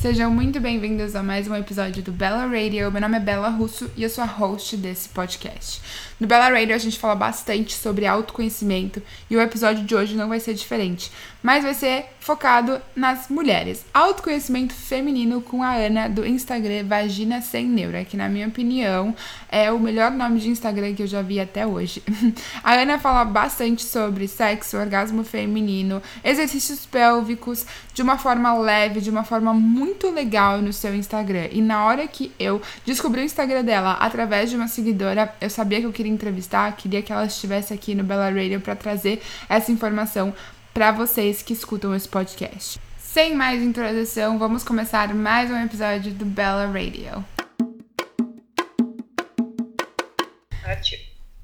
Sejam 0.00 0.30
muito 0.30 0.58
bem-vindos 0.58 1.14
a 1.14 1.22
mais 1.22 1.46
um 1.46 1.54
episódio 1.54 2.02
do 2.02 2.10
Bella 2.10 2.46
Radio. 2.46 2.90
Meu 2.90 3.02
nome 3.02 3.18
é 3.18 3.20
Bela 3.20 3.50
Russo 3.50 3.90
e 3.94 4.02
eu 4.02 4.08
sou 4.08 4.24
a 4.24 4.26
host 4.26 4.74
desse 4.78 5.10
podcast. 5.10 5.82
No 6.18 6.26
Bella 6.26 6.48
Radio 6.48 6.74
a 6.74 6.78
gente 6.78 6.98
fala 6.98 7.14
bastante 7.14 7.74
sobre 7.74 8.06
autoconhecimento 8.06 9.02
e 9.28 9.36
o 9.36 9.40
episódio 9.42 9.84
de 9.84 9.94
hoje 9.94 10.16
não 10.16 10.26
vai 10.26 10.40
ser 10.40 10.54
diferente, 10.54 11.12
mas 11.42 11.64
vai 11.64 11.74
ser 11.74 12.06
focado 12.18 12.80
nas 12.96 13.28
mulheres. 13.28 13.84
Autoconhecimento 13.92 14.72
feminino 14.72 15.42
com 15.42 15.62
a 15.62 15.74
Ana 15.74 16.08
do 16.08 16.26
Instagram 16.26 16.84
Vagina 16.86 17.42
Sem 17.42 17.66
Neura, 17.66 18.02
que 18.02 18.16
na 18.16 18.28
minha 18.28 18.48
opinião 18.48 19.14
é 19.50 19.70
o 19.70 19.78
melhor 19.78 20.10
nome 20.10 20.40
de 20.40 20.48
Instagram 20.48 20.94
que 20.94 21.02
eu 21.02 21.06
já 21.06 21.20
vi 21.20 21.40
até 21.40 21.66
hoje. 21.66 22.02
A 22.62 22.74
Ana 22.74 22.98
fala 22.98 23.24
bastante 23.24 23.82
sobre 23.82 24.28
sexo, 24.28 24.76
orgasmo 24.76 25.24
feminino, 25.24 26.02
exercícios 26.22 26.86
pélvicos 26.86 27.66
de 27.92 28.02
uma 28.02 28.16
forma 28.16 28.54
leve, 28.54 29.00
de 29.00 29.10
uma 29.10 29.24
forma 29.24 29.52
muito 29.52 29.89
legal 30.10 30.60
no 30.60 30.72
seu 30.72 30.94
Instagram. 30.94 31.48
E 31.50 31.62
na 31.62 31.84
hora 31.84 32.06
que 32.06 32.32
eu 32.38 32.60
descobri 32.84 33.20
o 33.20 33.24
Instagram 33.24 33.64
dela 33.64 33.92
através 33.94 34.50
de 34.50 34.56
uma 34.56 34.68
seguidora, 34.68 35.34
eu 35.40 35.48
sabia 35.48 35.80
que 35.80 35.86
eu 35.86 35.92
queria 35.92 36.12
entrevistar, 36.12 36.76
queria 36.76 37.02
que 37.02 37.12
ela 37.12 37.26
estivesse 37.26 37.72
aqui 37.72 37.94
no 37.94 38.04
Bella 38.04 38.30
Radio 38.30 38.60
para 38.60 38.76
trazer 38.76 39.22
essa 39.48 39.72
informação 39.72 40.34
para 40.72 40.92
vocês 40.92 41.42
que 41.42 41.52
escutam 41.52 41.94
esse 41.94 42.08
podcast. 42.08 42.80
Sem 42.98 43.34
mais 43.34 43.62
introdução, 43.62 44.38
vamos 44.38 44.62
começar 44.62 45.12
mais 45.14 45.50
um 45.50 45.56
episódio 45.56 46.12
do 46.12 46.24
Bella 46.24 46.66
Radio. 46.66 47.24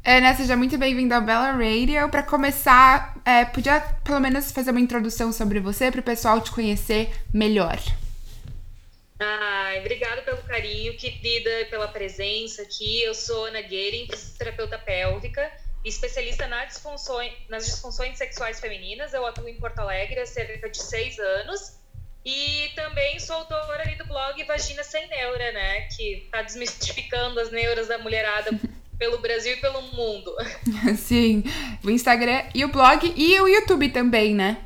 Ana, 0.09 0.32
seja 0.34 0.56
muito 0.56 0.78
bem-vinda 0.78 1.16
ao 1.16 1.23
Bella 1.23 1.51
Radio. 1.51 2.09
Para 2.09 2.23
começar, 2.23 3.16
é, 3.24 3.45
podia 3.45 3.80
pelo 4.04 4.20
menos 4.20 4.52
fazer 4.52 4.70
uma 4.70 4.78
introdução 4.78 5.32
sobre 5.32 5.59
você 5.59 5.90
para 5.90 5.98
o 5.98 6.04
pessoal 6.04 6.40
te 6.40 6.52
conhecer 6.52 7.10
melhor. 7.34 7.76
Ai, 9.18 9.80
obrigada 9.80 10.20
pelo 10.22 10.42
carinho, 10.42 10.96
querida, 10.96 11.50
pela 11.70 11.88
presença 11.88 12.62
aqui. 12.62 13.02
Eu 13.02 13.14
sou 13.14 13.46
Ana 13.46 13.62
Guerin, 13.62 14.06
terapeuta 14.38 14.78
pélvica, 14.78 15.50
especialista 15.84 16.46
nas 16.46 16.68
disfunções, 16.68 17.32
nas 17.48 17.64
disfunções 17.64 18.18
sexuais 18.18 18.60
femininas. 18.60 19.14
Eu 19.14 19.26
atuo 19.26 19.48
em 19.48 19.54
Porto 19.54 19.78
Alegre 19.78 20.20
há 20.20 20.26
cerca 20.26 20.68
de 20.68 20.82
seis 20.82 21.18
anos. 21.18 21.76
E 22.24 22.70
também 22.74 23.20
sou 23.20 23.37
autora 23.37 23.82
ali 23.82 23.94
do 23.94 24.04
blog 24.04 24.42
Vagina 24.44 24.82
Sem 24.82 25.06
Neura, 25.09 25.52
né? 25.52 25.82
Que 25.96 26.24
está 26.24 26.42
desmistificando 26.42 27.38
as 27.40 27.50
neuras 27.50 27.87
da 27.87 27.98
mulherada 27.98 28.50
pelo 28.98 29.18
Brasil 29.18 29.52
e 29.52 29.60
pelo 29.60 29.80
mundo. 29.80 30.34
Sim, 30.98 31.44
o 31.84 31.88
Instagram 31.88 32.42
e 32.54 32.64
o 32.64 32.68
blog 32.68 33.14
e 33.16 33.40
o 33.40 33.46
YouTube 33.46 33.88
também, 33.90 34.34
né? 34.34 34.59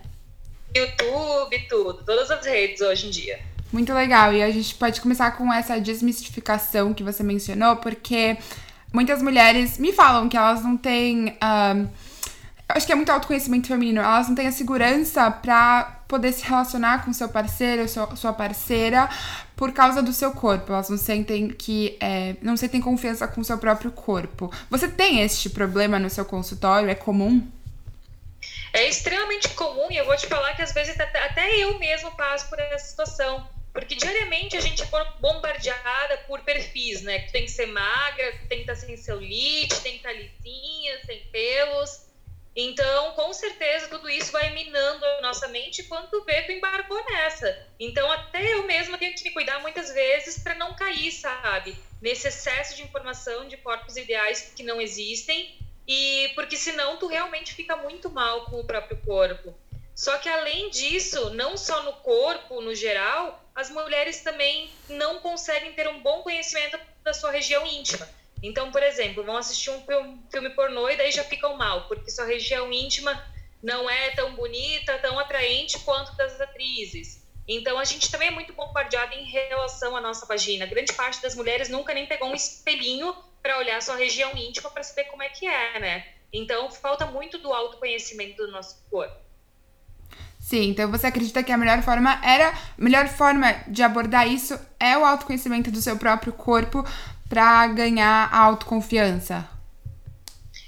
YouTube, 0.75 1.59
tudo, 1.69 2.05
todas 2.05 2.31
as 2.31 2.47
redes 2.47 2.81
hoje 2.81 3.09
em 3.09 3.11
dia. 3.11 3.41
Muito 3.73 3.93
legal. 3.93 4.33
E 4.33 4.43
a 4.43 4.51
gente 4.51 4.75
pode 4.75 5.01
começar 5.01 5.31
com 5.33 5.53
essa 5.53 5.81
desmistificação 5.81 6.93
que 6.93 7.03
você 7.03 7.23
mencionou, 7.23 7.77
porque 7.77 8.37
muitas 8.93 9.23
mulheres 9.23 9.79
me 9.79 9.93
falam 9.93 10.29
que 10.29 10.37
elas 10.37 10.63
não 10.63 10.77
têm. 10.77 11.29
Uh, 11.29 11.89
acho 12.69 12.87
que 12.87 12.93
é 12.93 12.97
muito 12.97 13.11
autoconhecimento 13.11 13.69
feminino. 13.69 14.01
Elas 14.01 14.29
não 14.29 14.35
têm 14.35 14.49
a 14.49 14.53
segurança 14.53 15.31
para 15.31 15.85
poder 16.09 16.33
se 16.33 16.45
relacionar 16.45 17.05
com 17.05 17.13
seu 17.13 17.29
parceiro, 17.29 17.89
sua, 17.89 18.17
sua 18.17 18.33
parceira, 18.33 19.09
por 19.55 19.73
causa 19.73 20.03
do 20.03 20.13
seu 20.13 20.33
corpo. 20.33 20.73
Elas 20.73 20.91
não 20.91 20.99
sentem 20.99 21.49
que. 21.49 21.97
É, 22.01 22.35
não 22.43 22.57
sentem 22.57 22.81
confiança 22.81 23.29
com 23.29 23.41
o 23.41 23.45
seu 23.45 23.59
próprio 23.59 23.93
corpo. 23.93 24.53
Você 24.69 24.89
tem 24.89 25.21
este 25.21 25.49
problema 25.49 25.99
no 25.99 26.11
seu 26.11 26.25
consultório? 26.25 26.91
É 26.91 26.95
comum? 26.97 27.47
É 28.73 28.89
extremamente 28.89 29.49
comum 29.51 29.89
e 29.91 29.97
eu 29.97 30.07
vou 30.07 30.17
te 30.17 30.27
falar 30.27 30.55
que 30.55 30.63
às 30.63 30.73
vezes 30.73 30.99
até 30.99 31.57
eu 31.59 31.79
mesmo 31.79 32.11
passo 32.13 32.49
por 32.49 32.59
essa 32.59 32.87
situação 32.87 33.47
porque 33.73 33.95
diariamente 33.95 34.57
a 34.57 34.61
gente 34.61 34.83
é 34.83 34.87
bombardeada 35.21 36.19
por 36.27 36.41
perfis, 36.43 37.03
né? 37.03 37.21
Que 37.21 37.33
tem 37.33 37.45
que 37.45 37.51
ser 37.51 37.67
magra, 37.67 38.33
tem 38.49 38.65
que 38.65 38.71
estar 38.71 38.75
sem 38.75 38.97
celulite, 38.97 39.81
tem 39.81 39.93
que 39.93 39.99
estar 39.99 40.13
lisinha, 40.13 41.05
sem 41.05 41.21
pelos. 41.27 42.11
Então, 42.55 43.13
com 43.13 43.33
certeza, 43.33 43.89
tudo 43.89 44.11
isso 44.11 44.33
vai 44.33 44.53
minando 44.53 45.05
a 45.05 45.21
nossa 45.23 45.47
mente 45.49 45.85
quando 45.85 46.25
vê 46.25 46.43
que 46.43 46.53
embarcou 46.53 47.03
nessa. 47.11 47.67
Então, 47.79 48.11
até 48.11 48.55
eu 48.55 48.65
mesma 48.65 48.99
tenho 48.99 49.15
que 49.15 49.23
me 49.23 49.31
cuidar 49.31 49.61
muitas 49.61 49.93
vezes 49.93 50.39
para 50.43 50.57
não 50.57 50.75
cair, 50.75 51.13
sabe? 51.13 51.77
Nesse 52.03 52.27
excesso 52.27 52.75
de 52.75 52.83
informação 52.83 53.47
de 53.47 53.57
corpos 53.57 53.97
ideais 53.97 54.53
que 54.55 54.65
não 54.65 54.81
existem. 54.81 55.57
E 55.87 56.31
porque 56.35 56.57
senão 56.57 56.97
tu 56.97 57.07
realmente 57.07 57.55
fica 57.55 57.77
muito 57.77 58.11
mal 58.11 58.47
com 58.47 58.61
o 58.61 58.65
próprio 58.65 58.97
corpo. 58.99 59.57
Só 59.95 60.19
que 60.19 60.29
além 60.29 60.71
disso, 60.71 61.31
não 61.31 61.57
só 61.57 61.83
no 61.83 61.93
corpo, 61.95 62.61
no 62.61 62.75
geral, 62.75 63.45
as 63.61 63.71
mulheres 63.71 64.23
também 64.23 64.71
não 64.89 65.21
conseguem 65.21 65.73
ter 65.73 65.87
um 65.87 66.01
bom 66.01 66.23
conhecimento 66.23 66.79
da 67.05 67.13
sua 67.13 67.31
região 67.31 67.67
íntima. 67.67 68.09
Então, 68.43 68.73
por 68.73 68.83
exemplo, 68.83 69.23
vão 69.23 69.37
assistir 69.37 69.71
um 69.71 69.85
filme 70.31 70.51
pornô 70.51 70.89
e 70.89 70.97
daí 70.97 71.13
já 71.13 71.23
ficam 71.23 71.57
mal, 71.57 71.87
porque 71.87 72.11
sua 72.11 72.25
região 72.25 72.73
íntima 72.73 73.23
não 73.63 73.89
é 73.89 74.11
tão 74.13 74.35
bonita, 74.35 74.99
tão 74.99 75.19
atraente 75.19 75.79
quanto 75.81 76.17
das 76.17 76.41
atrizes. 76.41 77.23
Então, 77.47 77.79
a 77.79 77.85
gente 77.85 78.11
também 78.11 78.29
é 78.29 78.31
muito 78.31 78.53
bombardeado 78.55 79.13
em 79.13 79.25
relação 79.25 79.95
à 79.95 80.01
nossa 80.01 80.25
vagina. 80.25 80.65
Grande 80.65 80.93
parte 80.95 81.21
das 81.21 81.35
mulheres 81.35 81.69
nunca 81.69 81.93
nem 81.93 82.07
pegou 82.07 82.29
um 82.29 82.35
espelhinho 82.35 83.15
para 83.43 83.59
olhar 83.59 83.83
sua 83.83 83.97
região 83.97 84.35
íntima 84.37 84.71
para 84.71 84.83
saber 84.83 85.05
como 85.05 85.23
é 85.23 85.29
que 85.29 85.47
é, 85.47 85.79
né? 85.79 86.07
Então, 86.33 86.71
falta 86.71 87.05
muito 87.05 87.39
do 87.39 87.53
autoconhecimento 87.53 88.37
do 88.37 88.53
nosso 88.53 88.83
corpo. 88.89 89.30
Sim, 90.51 90.71
então 90.71 90.91
você 90.91 91.07
acredita 91.07 91.45
que 91.45 91.53
a 91.53 91.57
melhor 91.57 91.81
forma 91.81 92.21
era, 92.25 92.53
melhor 92.77 93.07
forma 93.07 93.53
de 93.69 93.85
abordar 93.85 94.27
isso 94.27 94.59
é 94.81 94.99
o 94.99 95.05
autoconhecimento 95.05 95.71
do 95.71 95.81
seu 95.81 95.97
próprio 95.97 96.33
corpo 96.33 96.85
para 97.29 97.69
ganhar 97.69 98.29
a 98.33 98.39
autoconfiança. 98.47 99.49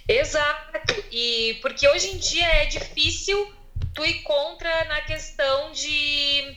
Exato. 0.07 1.05
E 1.11 1.59
porque 1.61 1.89
hoje 1.89 2.13
em 2.13 2.19
dia 2.19 2.47
é 2.47 2.67
difícil 2.67 3.53
tu 3.93 4.05
ir 4.05 4.23
contra 4.23 4.85
na 4.85 5.01
questão 5.01 5.73
de, 5.73 6.57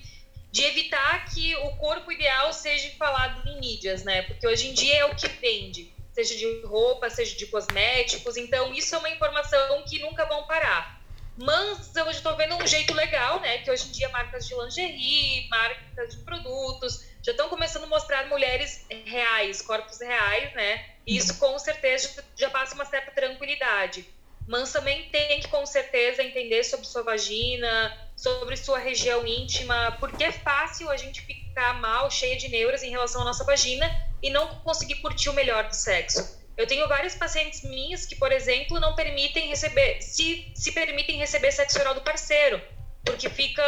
de 0.51 0.61
evitar 0.61 1.25
que 1.25 1.55
o 1.55 1.71
corpo 1.77 2.11
ideal 2.11 2.53
seja 2.53 2.91
falado 2.91 3.41
em 3.49 3.59
mídias, 3.59 4.03
né? 4.03 4.21
Porque 4.21 4.45
hoje 4.45 4.67
em 4.67 4.73
dia 4.75 4.97
é 4.97 5.05
o 5.05 5.15
que 5.15 5.27
vende, 5.27 5.91
seja 6.13 6.35
de 6.35 6.61
roupa, 6.63 7.09
seja 7.09 7.35
de 7.35 7.47
cosméticos. 7.47 8.37
Então 8.37 8.71
isso 8.71 8.93
é 8.93 8.99
uma 8.99 9.09
informação 9.09 9.81
que 9.81 9.97
nunca 9.97 10.25
vão 10.25 10.43
parar. 10.43 10.94
Mas 11.37 11.93
eu 11.95 12.09
estou 12.09 12.35
vendo 12.37 12.55
um 12.55 12.65
jeito 12.65 12.93
legal, 12.93 13.41
né? 13.41 13.57
Que 13.59 13.69
hoje 13.69 13.89
em 13.89 13.91
dia 13.91 14.09
marcas 14.09 14.47
de 14.47 14.55
lingerie, 14.55 15.47
marcas 15.49 16.15
de 16.15 16.23
produtos, 16.23 16.99
já 17.23 17.31
estão 17.31 17.49
começando 17.49 17.83
a 17.83 17.87
mostrar 17.87 18.27
mulheres 18.27 18.85
reais, 19.05 19.61
corpos 19.61 19.99
reais, 19.99 20.53
né? 20.53 20.85
E 21.05 21.17
isso 21.17 21.37
com 21.37 21.57
certeza 21.59 22.23
já 22.37 22.49
passa 22.49 22.75
uma 22.75 22.85
certa 22.85 23.11
tranquilidade. 23.11 24.07
Mas 24.47 24.71
também 24.71 25.09
tem 25.09 25.39
que 25.39 25.47
com 25.49 25.65
certeza 25.65 26.23
entender 26.23 26.63
sobre 26.63 26.85
sua 26.85 27.03
vagina, 27.03 27.91
sobre 28.15 28.55
sua 28.55 28.77
região 28.79 29.25
íntima, 29.25 29.97
porque 29.99 30.23
é 30.23 30.31
fácil 30.31 30.89
a 30.89 30.97
gente 30.97 31.21
ficar 31.21 31.73
mal, 31.73 32.09
cheia 32.11 32.37
de 32.37 32.47
neuras 32.47 32.83
em 32.83 32.91
relação 32.91 33.23
à 33.23 33.25
nossa 33.25 33.43
vagina 33.43 33.89
e 34.21 34.29
não 34.29 34.47
conseguir 34.59 35.01
curtir 35.01 35.29
o 35.29 35.33
melhor 35.33 35.67
do 35.67 35.75
sexo. 35.75 36.44
Eu 36.57 36.65
tenho 36.65 36.87
várias 36.87 37.15
pacientes 37.15 37.63
minhas 37.63 38.05
que, 38.05 38.15
por 38.15 38.31
exemplo, 38.31 38.79
não 38.79 38.95
permitem 38.95 39.49
receber, 39.49 40.01
se, 40.01 40.51
se 40.55 40.71
permitem 40.71 41.17
receber 41.17 41.51
sexo 41.51 41.79
oral 41.79 41.93
do 41.93 42.01
parceiro, 42.01 42.61
porque 43.03 43.29
ficam 43.29 43.65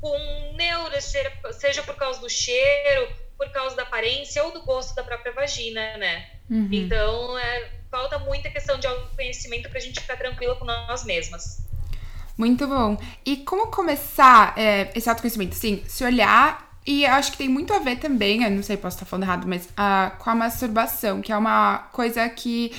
com 0.00 0.18
neuras, 0.56 1.12
seja 1.52 1.82
por 1.82 1.96
causa 1.96 2.20
do 2.20 2.30
cheiro, 2.30 3.08
por 3.36 3.50
causa 3.50 3.76
da 3.76 3.82
aparência 3.82 4.42
ou 4.42 4.52
do 4.52 4.62
gosto 4.62 4.94
da 4.94 5.02
própria 5.02 5.32
vagina, 5.32 5.96
né? 5.98 6.30
Uhum. 6.50 6.68
Então, 6.72 7.38
é, 7.38 7.70
falta 7.90 8.18
muita 8.18 8.50
questão 8.50 8.78
de 8.78 8.86
autoconhecimento 8.86 9.68
para 9.68 9.78
a 9.78 9.82
gente 9.82 10.00
ficar 10.00 10.16
tranquila 10.16 10.56
com 10.56 10.64
nós 10.64 11.04
mesmas. 11.04 11.62
Muito 12.36 12.66
bom. 12.66 12.96
E 13.24 13.38
como 13.38 13.68
começar 13.68 14.58
é, 14.58 14.90
esse 14.94 15.08
autoconhecimento? 15.08 15.54
Sim, 15.54 15.84
se 15.86 16.04
olhar 16.04 16.73
e 16.86 17.06
acho 17.06 17.32
que 17.32 17.38
tem 17.38 17.48
muito 17.48 17.72
a 17.72 17.78
ver 17.78 17.96
também, 17.96 18.42
eu 18.42 18.50
não 18.50 18.62
sei, 18.62 18.76
posso 18.76 18.96
estar 18.96 19.06
falando 19.06 19.24
errado, 19.24 19.46
mas 19.48 19.64
uh, 19.64 20.16
com 20.18 20.30
a 20.30 20.34
masturbação, 20.34 21.20
que 21.20 21.32
é 21.32 21.36
uma 21.36 21.78
coisa 21.92 22.28
que 22.28 22.72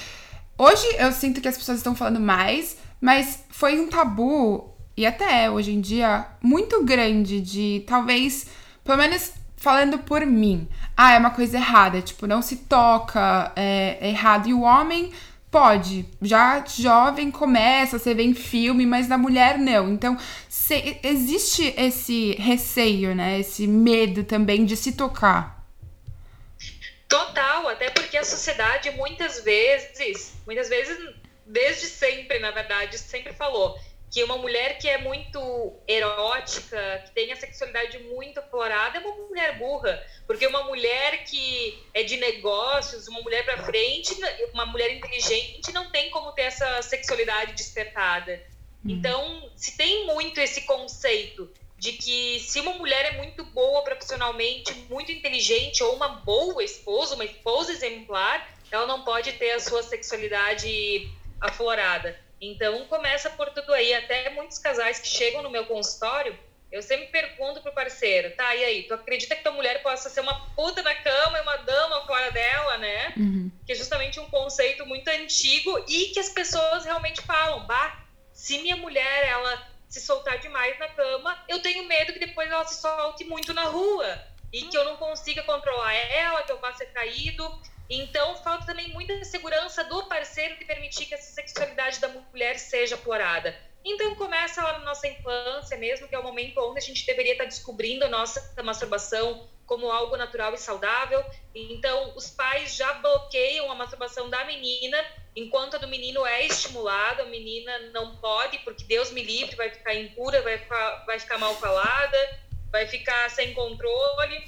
hoje 0.57 0.86
eu 0.98 1.12
sinto 1.12 1.42
que 1.42 1.48
as 1.48 1.57
pessoas 1.57 1.80
estão 1.80 1.96
falando 1.96 2.19
mais, 2.19 2.78
mas 3.02 3.44
foi 3.50 3.80
um 3.80 3.88
tabu, 3.88 4.74
e 4.96 5.06
até 5.06 5.46
é 5.46 5.50
hoje 5.50 5.72
em 5.72 5.81
dia, 5.81 6.25
muito 6.42 6.84
grande 6.84 7.42
de 7.42 7.84
talvez, 7.88 8.48
pelo 8.84 8.98
menos 8.98 9.34
falando 9.57 9.98
por 10.00 10.24
mim, 10.25 10.68
ah, 10.96 11.13
é 11.13 11.18
uma 11.18 11.31
coisa 11.31 11.57
errada, 11.57 12.02
tipo, 12.02 12.28
não 12.28 12.42
se 12.42 12.57
toca, 12.57 13.52
é, 13.56 13.98
é 14.00 14.10
errado. 14.10 14.48
E 14.48 14.54
o 14.54 14.62
homem 14.62 15.12
Pode. 15.56 16.06
Já 16.22 16.66
jovem 16.68 17.31
começa, 17.31 17.98
você 17.98 18.13
vê 18.13 18.24
em 18.24 18.34
filme, 18.34 18.86
mas 18.86 19.07
na 19.07 19.18
mulher 19.18 19.57
não. 19.57 19.90
Então, 19.90 20.18
se, 20.66 21.00
existe 21.04 21.76
esse 21.78 22.34
receio, 22.34 23.14
né? 23.14 23.40
Esse 23.40 23.68
medo 23.68 24.24
também 24.24 24.66
de 24.66 24.76
se 24.76 24.94
tocar. 24.94 25.64
Total, 27.08 27.68
até 27.68 27.92
porque 27.92 28.18
a 28.18 28.24
sociedade 28.24 28.90
muitas 28.92 29.44
vezes, 29.44 30.34
muitas 30.44 30.68
vezes, 30.68 30.98
desde 31.46 31.86
sempre, 31.86 32.40
na 32.40 32.50
verdade, 32.50 32.98
sempre 32.98 33.32
falou 33.34 33.78
que 34.12 34.24
uma 34.24 34.38
mulher 34.40 34.80
que 34.80 34.90
é 34.90 34.98
muito 34.98 35.40
erótica, 35.88 37.04
que 37.06 37.12
tem 37.12 37.32
a 37.32 37.36
sexualidade 37.36 38.00
muito 38.00 38.40
aflorada, 38.40 38.98
é 38.98 39.02
uma 39.02 39.28
mulher 39.28 39.60
burra. 39.60 40.04
Porque 40.26 40.48
uma 40.48 40.64
mulher 40.64 41.26
que 41.26 41.80
é 41.94 42.02
de 42.02 42.18
negócios, 42.18 43.08
uma 43.08 43.22
mulher 43.22 43.46
para 43.46 43.64
frente, 43.64 44.16
uma 44.52 44.66
mulher 44.66 44.92
inteligente, 44.96 45.72
não 45.72 45.92
tem 45.92 46.10
como 46.10 46.32
ter 46.32 46.44
essa 46.44 46.82
sexualidade 46.82 47.54
despertada. 47.54 48.55
Uhum. 48.86 48.92
Então, 48.92 49.52
se 49.56 49.76
tem 49.76 50.06
muito 50.06 50.40
esse 50.40 50.62
conceito 50.62 51.52
de 51.78 51.94
que 51.94 52.40
se 52.40 52.60
uma 52.62 52.74
mulher 52.74 53.14
é 53.14 53.18
muito 53.18 53.44
boa 53.46 53.84
profissionalmente, 53.84 54.74
muito 54.90 55.12
inteligente, 55.12 55.84
ou 55.84 55.96
uma 55.96 56.08
boa 56.08 56.64
esposa, 56.64 57.16
uma 57.16 57.26
esposa 57.26 57.72
exemplar, 57.72 58.48
ela 58.72 58.88
não 58.88 59.04
pode 59.04 59.34
ter 59.34 59.52
a 59.52 59.60
sua 59.60 59.84
sexualidade 59.84 61.10
aflorada. 61.42 62.18
Então 62.40 62.86
começa 62.86 63.30
por 63.30 63.50
tudo 63.50 63.74
aí. 63.74 63.94
Até 63.94 64.30
muitos 64.30 64.58
casais 64.58 65.00
que 65.00 65.08
chegam 65.08 65.42
no 65.42 65.50
meu 65.50 65.66
consultório, 65.66 66.38
eu 66.72 66.81
sempre 66.81 67.08
pergunto 67.08 67.62
pro 67.62 67.72
parceiro, 67.72 68.36
tá, 68.36 68.54
e 68.56 68.64
aí, 68.64 68.84
tu 68.84 68.94
acredita 68.94 69.36
que 69.36 69.44
tua 69.44 69.52
mulher 69.52 69.81
possa 69.81 70.10
ser 70.10 70.20
uma 70.20 70.34
puta 70.56 70.81
na 70.81 70.94
cama 70.96 71.38
e 71.38 71.42
uma 71.42 71.58
dama 71.58 72.06
fora 72.06 72.31
dela, 72.31 72.78
né? 72.78 73.14
Uhum. 73.16 73.52
Que 73.66 73.72
é 73.72 73.76
justamente 73.76 74.20
um 74.20 74.30
conceito 74.30 74.86
muito 74.86 75.08
antigo 75.08 75.86
e 75.88 76.08
que 76.08 76.20
as 76.20 76.30
pessoas 76.30 76.84
realmente 76.84 77.22
falam, 77.22 77.66
bah, 77.66 78.05
se 78.45 78.59
minha 78.59 78.75
mulher, 78.75 79.27
ela 79.27 79.68
se 79.89 80.00
soltar 80.00 80.38
demais 80.38 80.77
na 80.77 80.88
cama, 80.89 81.36
eu 81.47 81.63
tenho 81.63 81.88
medo 81.88 82.13
que 82.13 82.19
depois 82.19 82.47
ela 82.51 82.63
se 82.63 82.80
solte 82.80 83.24
muito 83.24 83.56
na 83.56 83.63
rua 83.63 84.24
e 84.53 84.62
que 84.62 84.77
eu 84.77 84.86
não 84.86 84.97
consiga 84.97 85.42
controlar 85.42 85.95
ela, 85.95 86.44
que 86.44 86.51
eu 86.51 86.59
vá 86.59 86.71
ser 86.74 86.86
traído. 86.92 87.44
Então, 87.89 88.36
falta 88.44 88.68
também 88.68 88.89
muita 88.89 89.25
segurança 89.25 89.83
do 89.86 90.06
parceiro 90.06 90.59
de 90.59 90.65
permitir 90.65 91.07
que 91.07 91.15
essa 91.15 91.33
sexualidade 91.33 92.00
da 92.00 92.07
mulher 92.07 92.59
seja 92.59 92.94
explorada. 92.94 93.57
Então, 93.83 94.13
começa 94.13 94.62
lá 94.62 94.74
na 94.74 94.86
nossa 94.86 95.07
infância 95.07 95.75
mesmo, 95.77 96.07
que 96.07 96.13
é 96.13 96.19
o 96.19 96.24
momento 96.24 96.59
onde 96.59 96.77
a 96.77 96.83
gente 96.83 97.03
deveria 97.03 97.31
estar 97.31 97.45
descobrindo 97.45 98.06
a 98.06 98.09
nossa 98.09 98.62
masturbação 98.62 99.50
como 99.66 99.92
algo 99.92 100.16
natural 100.16 100.54
e 100.54 100.58
saudável. 100.58 101.24
Então, 101.54 102.14
os 102.16 102.30
pais 102.30 102.76
já 102.76 102.94
bloqueiam 102.94 103.72
a 103.72 103.76
masturbação 103.76 104.30
da 104.30 104.44
menina, 104.46 104.98
enquanto 105.36 105.76
a 105.76 105.80
do 105.80 105.88
menino 105.88 106.26
é 106.26 106.46
estimulada, 106.46 107.24
a 107.24 107.26
menina 107.28 107.80
não 107.92 108.16
pode, 108.18 108.60
porque 108.60 108.84
Deus 108.84 109.12
me 109.12 109.24
livre, 109.24 109.56
vai 109.56 109.70
ficar 109.70 109.94
impura, 109.96 110.42
vai 110.42 110.58
ficar, 110.58 111.06
vai 111.06 111.20
ficar 111.20 111.38
mal 111.38 111.56
falada, 111.56 112.40
vai 112.72 112.88
ficar 112.88 113.30
sem 113.30 113.54
controle. 113.54 114.48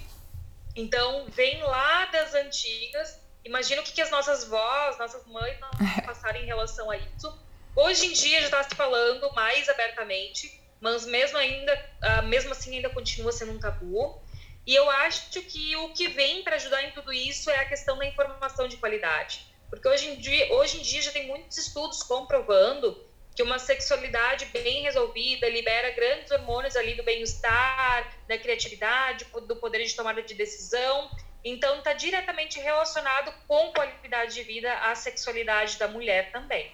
Então, 0.75 1.25
vem 1.30 1.62
lá 1.64 2.06
das 2.06 2.34
antigas 2.34 3.28
Imagina 3.48 3.81
o 3.81 3.84
que, 3.84 3.94
que 3.94 4.02
as 4.02 4.12
nossas 4.12 4.44
vós, 4.44 4.98
nossas 5.00 5.25
mães 5.25 5.58
não 5.62 5.69
passaram 6.06 6.38
em 6.38 6.46
relação 6.46 6.92
a 6.92 6.98
isso. 6.98 7.34
Hoje 7.74 8.08
em 8.08 8.14
dia 8.14 8.42
já 8.42 8.48
está 8.48 8.64
se 8.64 8.75
falando 8.75 9.31
mais 9.34 9.69
abertamente, 9.69 10.62
mas 10.81 11.06
mesmo 11.06 11.38
ainda, 11.38 11.74
uh, 11.74 12.28
mesmo 12.28 12.52
assim 12.52 12.75
ainda 12.75 12.90
continua 12.90 13.31
sendo 13.31 13.54
um 13.54 13.60
tabu. 13.60 14.22
E 14.68 14.75
eu 14.75 14.90
acho 14.92 15.42
que 15.42 15.75
o 15.78 15.94
que 15.94 16.10
vem 16.10 16.44
para 16.44 16.58
ajudar 16.58 16.84
em 16.84 16.92
tudo 16.92 17.12
isso 17.12 17.50
é 17.50 17.60
a 17.60 17.66
questão 17.66 17.98
da 17.98 18.06
informação 18.06 18.68
de 18.68 18.78
qualidade. 18.78 19.48
Porque 19.69 19.88
hoje 19.88 20.10
em 20.10 20.16
dia, 20.18 20.54
hoje 20.54 20.78
em 20.78 20.81
dia 20.81 21.02
já 21.02 21.12
tem 21.12 21.25
muitos 21.25 21.58
estudos 21.58 22.04
comprovando 22.04 23.04
que 23.34 23.42
uma 23.42 23.60
sexualidade 23.60 24.46
bem 24.46 24.84
resolvida 24.84 25.48
libera 25.48 25.92
grandes 25.92 26.30
hormônios 26.31 26.75
ali 26.75 26.96
do 26.96 27.04
bem-estar, 27.04 28.12
da 28.28 28.38
criatividade, 28.38 29.25
do 29.48 29.56
poder 29.56 29.84
de 29.86 29.96
tomada 29.96 30.22
de 30.22 30.34
decisão 30.34 31.10
então, 31.50 31.78
está 31.78 31.94
diretamente 31.94 32.60
relacionado 32.60 33.31
com 33.48 33.72
qualidade 33.72 34.34
de 34.34 34.44
vida 34.44 34.69
a 34.80 34.94
sexualidade 34.96 35.80
da 35.80 35.88
mulher 35.88 36.30
também. 36.31 36.69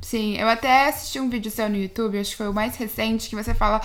Sim, 0.00 0.38
eu 0.38 0.48
até 0.48 0.86
assisti 0.86 1.18
um 1.18 1.28
vídeo 1.28 1.50
seu 1.50 1.68
no 1.68 1.76
YouTube, 1.76 2.18
acho 2.18 2.30
que 2.30 2.36
foi 2.36 2.48
o 2.48 2.54
mais 2.54 2.76
recente, 2.76 3.28
que 3.28 3.34
você 3.34 3.52
fala 3.52 3.80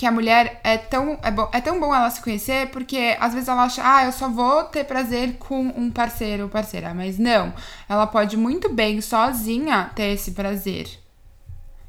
que 0.00 0.06
a 0.06 0.10
mulher 0.10 0.58
é 0.64 0.78
tão, 0.78 1.20
é, 1.22 1.30
bom, 1.30 1.50
é 1.52 1.60
tão 1.60 1.78
bom 1.78 1.94
ela 1.94 2.08
se 2.08 2.22
conhecer, 2.22 2.70
porque 2.70 3.18
às 3.20 3.34
vezes 3.34 3.50
ela 3.50 3.64
acha, 3.64 3.82
ah, 3.84 4.06
eu 4.06 4.12
só 4.12 4.30
vou 4.30 4.64
ter 4.64 4.84
prazer 4.84 5.36
com 5.36 5.60
um 5.60 5.90
parceiro 5.90 6.44
ou 6.44 6.48
parceira. 6.48 6.94
Mas 6.94 7.18
não, 7.18 7.54
ela 7.86 8.06
pode 8.06 8.34
muito 8.34 8.70
bem, 8.70 9.02
sozinha, 9.02 9.92
ter 9.94 10.14
esse 10.14 10.30
prazer. 10.30 10.88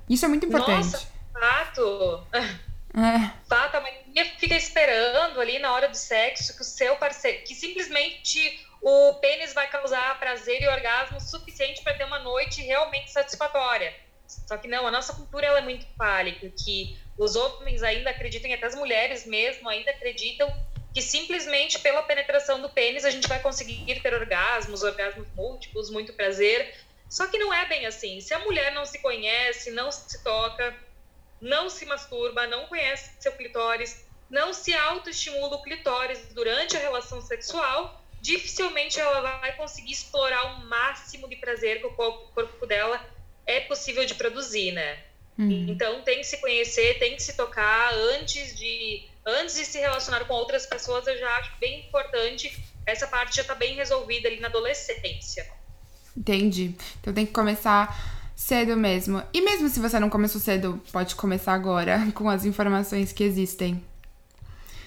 Isso 0.09 0.25
é 0.25 0.27
muito 0.27 0.45
importante. 0.45 0.91
Nossa, 0.91 1.07
fato! 1.31 2.27
É. 2.93 3.31
Fato, 3.47 3.77
a 3.77 3.79
mãe 3.79 3.93
fica 4.37 4.57
esperando 4.57 5.39
ali 5.39 5.59
na 5.59 5.71
hora 5.71 5.87
do 5.87 5.95
sexo 5.95 6.53
que 6.53 6.61
o 6.61 6.65
seu 6.65 6.97
parceiro, 6.97 7.45
que 7.45 7.55
simplesmente 7.55 8.59
o 8.81 9.13
pênis 9.21 9.53
vai 9.53 9.69
causar 9.69 10.19
prazer 10.19 10.61
e 10.61 10.67
orgasmo 10.67 11.21
suficiente 11.21 11.81
para 11.81 11.93
ter 11.93 12.03
uma 12.03 12.19
noite 12.19 12.61
realmente 12.61 13.09
satisfatória. 13.09 13.95
Só 14.47 14.57
que 14.57 14.67
não, 14.67 14.87
a 14.87 14.91
nossa 14.91 15.13
cultura 15.13 15.47
ela 15.47 15.59
é 15.59 15.61
muito 15.61 15.85
fálica, 15.97 16.49
que 16.49 16.97
os 17.17 17.35
homens 17.35 17.83
ainda 17.83 18.09
acreditam, 18.09 18.49
e 18.49 18.53
até 18.53 18.65
as 18.65 18.75
mulheres 18.75 19.25
mesmo 19.25 19.67
ainda 19.69 19.91
acreditam 19.91 20.51
que 20.93 21.01
simplesmente 21.01 21.79
pela 21.79 22.03
penetração 22.03 22.61
do 22.61 22.69
pênis 22.69 23.05
a 23.05 23.09
gente 23.09 23.27
vai 23.27 23.39
conseguir 23.39 23.99
ter 24.01 24.13
orgasmos, 24.13 24.83
orgasmos 24.83 25.27
múltiplos, 25.35 25.89
muito 25.89 26.13
prazer. 26.13 26.75
Só 27.09 27.27
que 27.27 27.37
não 27.37 27.53
é 27.53 27.65
bem 27.67 27.85
assim. 27.85 28.19
Se 28.21 28.33
a 28.33 28.39
mulher 28.39 28.73
não 28.73 28.85
se 28.85 28.99
conhece, 28.99 29.71
não 29.71 29.91
se 29.91 30.21
toca, 30.23 30.75
não 31.39 31.69
se 31.69 31.85
masturba, 31.85 32.47
não 32.47 32.67
conhece 32.67 33.11
seu 33.19 33.31
clitóris, 33.33 34.05
não 34.29 34.53
se 34.53 34.73
autoestimula 34.73 35.55
o 35.55 35.61
clitóris 35.61 36.19
durante 36.33 36.77
a 36.77 36.79
relação 36.79 37.21
sexual, 37.21 38.01
dificilmente 38.21 38.99
ela 38.99 39.21
vai 39.21 39.55
conseguir 39.55 39.91
explorar 39.91 40.43
o 40.55 40.65
máximo 40.65 41.27
de 41.27 41.35
prazer 41.35 41.79
que 41.79 41.87
o 41.87 41.91
corpo 41.91 42.65
dela 42.65 43.03
é 43.45 43.61
possível 43.61 44.05
de 44.05 44.15
produzir, 44.15 44.71
né? 44.71 44.99
Uhum. 45.37 45.67
Então 45.69 46.01
tem 46.01 46.19
que 46.19 46.25
se 46.25 46.37
conhecer, 46.37 46.99
tem 46.99 47.15
que 47.15 47.23
se 47.23 47.35
tocar 47.35 47.93
antes 47.93 48.55
de 48.57 49.03
antes 49.25 49.55
de 49.55 49.65
se 49.65 49.79
relacionar 49.79 50.25
com 50.25 50.33
outras 50.33 50.65
pessoas. 50.65 51.05
Eu 51.07 51.17
já 51.17 51.29
acho 51.37 51.51
bem 51.59 51.81
importante 51.87 52.51
essa 52.85 53.07
parte 53.07 53.35
já 53.35 53.43
está 53.43 53.55
bem 53.55 53.75
resolvida 53.75 54.27
ali 54.27 54.39
na 54.39 54.47
adolescência. 54.47 55.47
Entendi. 56.15 56.75
Então 56.99 57.13
tem 57.13 57.25
que 57.25 57.31
começar 57.31 58.21
Cedo 58.41 58.75
mesmo. 58.75 59.21
E 59.31 59.39
mesmo 59.39 59.69
se 59.69 59.79
você 59.79 59.99
não 59.99 60.09
começou 60.09 60.41
cedo, 60.41 60.81
pode 60.91 61.13
começar 61.13 61.53
agora 61.53 62.07
com 62.15 62.27
as 62.27 62.43
informações 62.43 63.13
que 63.13 63.23
existem. 63.23 63.83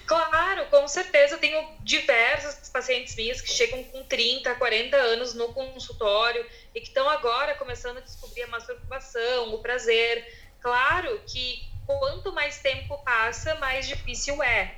Claro, 0.05 0.65
com 0.67 0.87
certeza. 0.87 1.37
Tenho 1.37 1.67
diversos 1.81 2.69
pacientes 2.69 3.15
minhas 3.15 3.41
que 3.41 3.51
chegam 3.51 3.83
com 3.85 4.03
30, 4.03 4.53
40 4.55 4.95
anos 4.95 5.33
no 5.33 5.53
consultório 5.53 6.45
e 6.73 6.81
que 6.81 6.87
estão 6.87 7.09
agora 7.09 7.55
começando 7.55 7.97
a 7.97 8.01
descobrir 8.01 8.43
a 8.43 8.47
masturbação, 8.47 9.53
o 9.53 9.59
prazer. 9.59 10.25
Claro 10.61 11.21
que 11.27 11.67
quanto 11.85 12.33
mais 12.33 12.59
tempo 12.59 12.97
passa, 13.03 13.55
mais 13.55 13.87
difícil 13.87 14.41
é. 14.43 14.75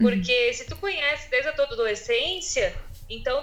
Uhum. 0.00 0.08
Porque 0.08 0.48
uhum. 0.48 0.52
se 0.52 0.64
tu 0.66 0.76
conhece 0.76 1.28
desde 1.28 1.48
a 1.48 1.52
tua 1.52 1.66
adolescência, 1.66 2.74
então, 3.08 3.42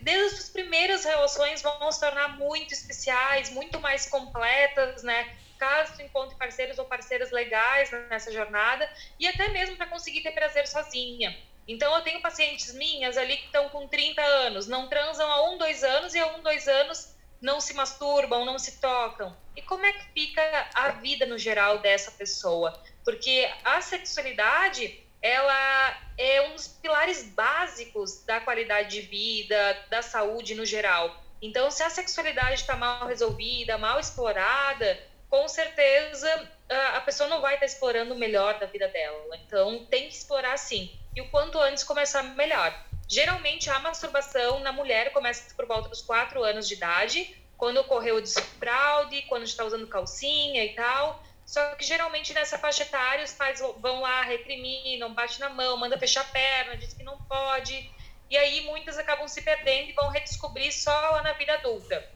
desde 0.00 0.38
as 0.38 0.48
primeiras 0.48 1.04
relações 1.04 1.62
vão 1.62 1.92
se 1.92 2.00
tornar 2.00 2.38
muito 2.38 2.72
especiais, 2.72 3.50
muito 3.50 3.78
mais 3.78 4.06
completas, 4.06 5.02
né? 5.02 5.36
Caso 5.60 5.94
tu 5.94 6.02
encontre 6.02 6.34
parceiros 6.36 6.78
ou 6.78 6.86
parceiras 6.86 7.30
legais 7.30 7.90
nessa 8.08 8.32
jornada, 8.32 8.90
e 9.18 9.28
até 9.28 9.48
mesmo 9.48 9.76
para 9.76 9.84
conseguir 9.86 10.22
ter 10.22 10.30
prazer 10.30 10.66
sozinha. 10.66 11.38
Então, 11.68 11.94
eu 11.94 12.00
tenho 12.00 12.22
pacientes 12.22 12.72
minhas 12.72 13.18
ali 13.18 13.36
que 13.36 13.44
estão 13.44 13.68
com 13.68 13.86
30 13.86 14.22
anos, 14.22 14.66
não 14.66 14.88
transam 14.88 15.30
há 15.30 15.50
um, 15.50 15.58
dois 15.58 15.84
anos, 15.84 16.14
e 16.14 16.18
há 16.18 16.26
um, 16.28 16.40
dois 16.40 16.66
anos 16.66 17.14
não 17.42 17.60
se 17.60 17.74
masturbam, 17.74 18.46
não 18.46 18.58
se 18.58 18.80
tocam. 18.80 19.36
E 19.54 19.60
como 19.60 19.84
é 19.84 19.92
que 19.92 20.04
fica 20.14 20.70
a 20.74 20.88
vida 20.92 21.26
no 21.26 21.36
geral 21.36 21.78
dessa 21.80 22.10
pessoa? 22.10 22.82
Porque 23.04 23.46
a 23.62 23.82
sexualidade 23.82 24.98
ela 25.20 26.00
é 26.16 26.48
um 26.48 26.54
dos 26.54 26.68
pilares 26.68 27.24
básicos 27.34 28.24
da 28.24 28.40
qualidade 28.40 28.88
de 28.88 29.02
vida, 29.02 29.78
da 29.90 30.00
saúde 30.00 30.54
no 30.54 30.64
geral. 30.64 31.22
Então, 31.42 31.70
se 31.70 31.82
a 31.82 31.90
sexualidade 31.90 32.54
está 32.54 32.76
mal 32.76 33.06
resolvida, 33.06 33.76
mal 33.76 34.00
explorada, 34.00 34.98
com 35.30 35.48
certeza 35.48 36.48
a 36.94 37.00
pessoa 37.00 37.28
não 37.28 37.40
vai 37.40 37.54
estar 37.54 37.66
explorando 37.66 38.14
o 38.14 38.18
melhor 38.18 38.58
da 38.58 38.66
vida 38.66 38.88
dela. 38.88 39.36
Então, 39.46 39.86
tem 39.86 40.08
que 40.08 40.14
explorar 40.14 40.56
sim. 40.58 40.92
E 41.16 41.20
o 41.20 41.30
quanto 41.30 41.58
antes 41.58 41.82
começar, 41.82 42.22
melhor. 42.22 42.72
Geralmente, 43.08 43.70
a 43.70 43.78
masturbação 43.78 44.60
na 44.60 44.70
mulher 44.70 45.12
começa 45.12 45.52
por 45.54 45.66
volta 45.66 45.88
dos 45.88 46.02
4 46.02 46.42
anos 46.44 46.68
de 46.68 46.74
idade, 46.74 47.36
quando 47.56 47.78
ocorreu 47.78 48.16
o 48.16 48.20
desfraude, 48.20 49.22
quando 49.22 49.44
está 49.44 49.64
usando 49.64 49.86
calcinha 49.86 50.64
e 50.64 50.74
tal. 50.74 51.22
Só 51.44 51.74
que 51.74 51.84
geralmente 51.84 52.32
nessa 52.32 52.56
faixa 52.56 52.84
etária 52.84 53.24
os 53.24 53.32
pais 53.32 53.60
vão 53.78 54.00
lá, 54.00 54.22
recriminam, 54.22 55.12
bate 55.12 55.40
na 55.40 55.48
mão, 55.48 55.76
manda 55.76 55.98
fechar 55.98 56.20
a 56.20 56.24
perna, 56.24 56.76
diz 56.76 56.94
que 56.94 57.02
não 57.02 57.18
pode. 57.22 57.90
E 58.30 58.36
aí 58.36 58.60
muitas 58.60 58.96
acabam 58.96 59.26
se 59.26 59.42
perdendo 59.42 59.90
e 59.90 59.92
vão 59.92 60.08
redescobrir 60.08 60.72
só 60.72 60.92
lá 60.92 61.22
na 61.22 61.32
vida 61.32 61.54
adulta. 61.54 62.08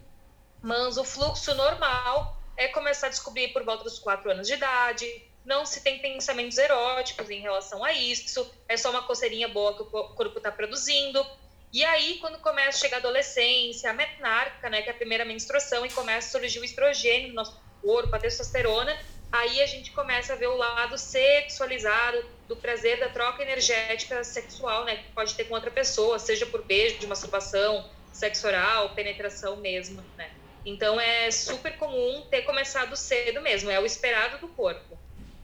Mas 0.62 0.96
o 0.96 1.02
fluxo 1.02 1.52
normal 1.56 2.33
é 2.56 2.68
começar 2.68 3.08
a 3.08 3.10
descobrir 3.10 3.48
por 3.48 3.64
volta 3.64 3.84
dos 3.84 3.98
4 3.98 4.30
anos 4.30 4.46
de 4.46 4.54
idade, 4.54 5.06
não 5.44 5.66
se 5.66 5.82
tem 5.82 5.98
pensamentos 5.98 6.56
eróticos 6.56 7.28
em 7.28 7.40
relação 7.40 7.84
a 7.84 7.92
isso, 7.92 8.50
é 8.68 8.76
só 8.76 8.90
uma 8.90 9.02
coceirinha 9.02 9.48
boa 9.48 9.74
que 9.76 9.82
o 9.82 9.86
corpo 9.86 10.38
está 10.38 10.50
produzindo. 10.50 11.24
E 11.72 11.84
aí, 11.84 12.18
quando 12.18 12.38
começa 12.38 12.78
a 12.78 12.80
chegar 12.80 12.98
a 12.98 13.00
adolescência, 13.00 13.90
a 13.90 13.92
menarca, 13.92 14.70
né, 14.70 14.80
que 14.80 14.88
é 14.88 14.92
a 14.92 14.96
primeira 14.96 15.24
menstruação, 15.24 15.84
e 15.84 15.90
começa 15.90 16.28
a 16.28 16.40
surgir 16.40 16.60
o 16.60 16.64
estrogênio 16.64 17.28
no 17.28 17.34
nosso 17.34 17.60
corpo, 17.82 18.14
a 18.14 18.18
testosterona, 18.18 18.96
aí 19.32 19.60
a 19.60 19.66
gente 19.66 19.90
começa 19.90 20.32
a 20.32 20.36
ver 20.36 20.46
o 20.46 20.56
lado 20.56 20.96
sexualizado 20.96 22.24
do 22.46 22.56
prazer 22.56 23.00
da 23.00 23.08
troca 23.08 23.42
energética 23.42 24.22
sexual, 24.22 24.84
né, 24.84 24.98
que 24.98 25.12
pode 25.12 25.34
ter 25.34 25.44
com 25.44 25.54
outra 25.54 25.70
pessoa, 25.70 26.18
seja 26.18 26.46
por 26.46 26.62
beijo, 26.62 26.98
de 26.98 27.06
masturbação, 27.08 27.90
sexo 28.12 28.46
oral, 28.46 28.94
penetração 28.94 29.56
mesmo, 29.56 30.00
né. 30.16 30.30
Então 30.64 31.00
é 31.00 31.30
super 31.30 31.76
comum 31.76 32.22
ter 32.30 32.42
começado 32.42 32.96
cedo 32.96 33.40
mesmo, 33.40 33.70
é 33.70 33.78
o 33.78 33.86
esperado 33.86 34.38
do 34.38 34.48
corpo. 34.48 34.98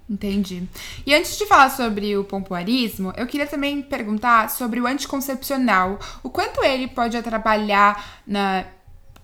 Entendi. 0.09 0.65
E 1.07 1.15
antes 1.15 1.39
de 1.39 1.47
falar 1.47 1.71
sobre 1.71 2.17
o 2.17 2.25
pompoarismo, 2.25 3.13
eu 3.17 3.29
queria 3.29 3.47
também 3.47 3.81
perguntar 3.81 4.51
sobre 4.51 4.81
o 4.81 4.87
anticoncepcional. 4.87 6.01
O 6.21 6.29
quanto 6.29 6.65
ele 6.65 6.89
pode 6.89 7.17
atrapalhar 7.17 8.23
na 8.27 8.67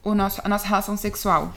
o 0.04 0.14
nosso, 0.14 0.40
a 0.44 0.48
nossa 0.48 0.68
relação 0.68 0.96
sexual? 0.96 1.52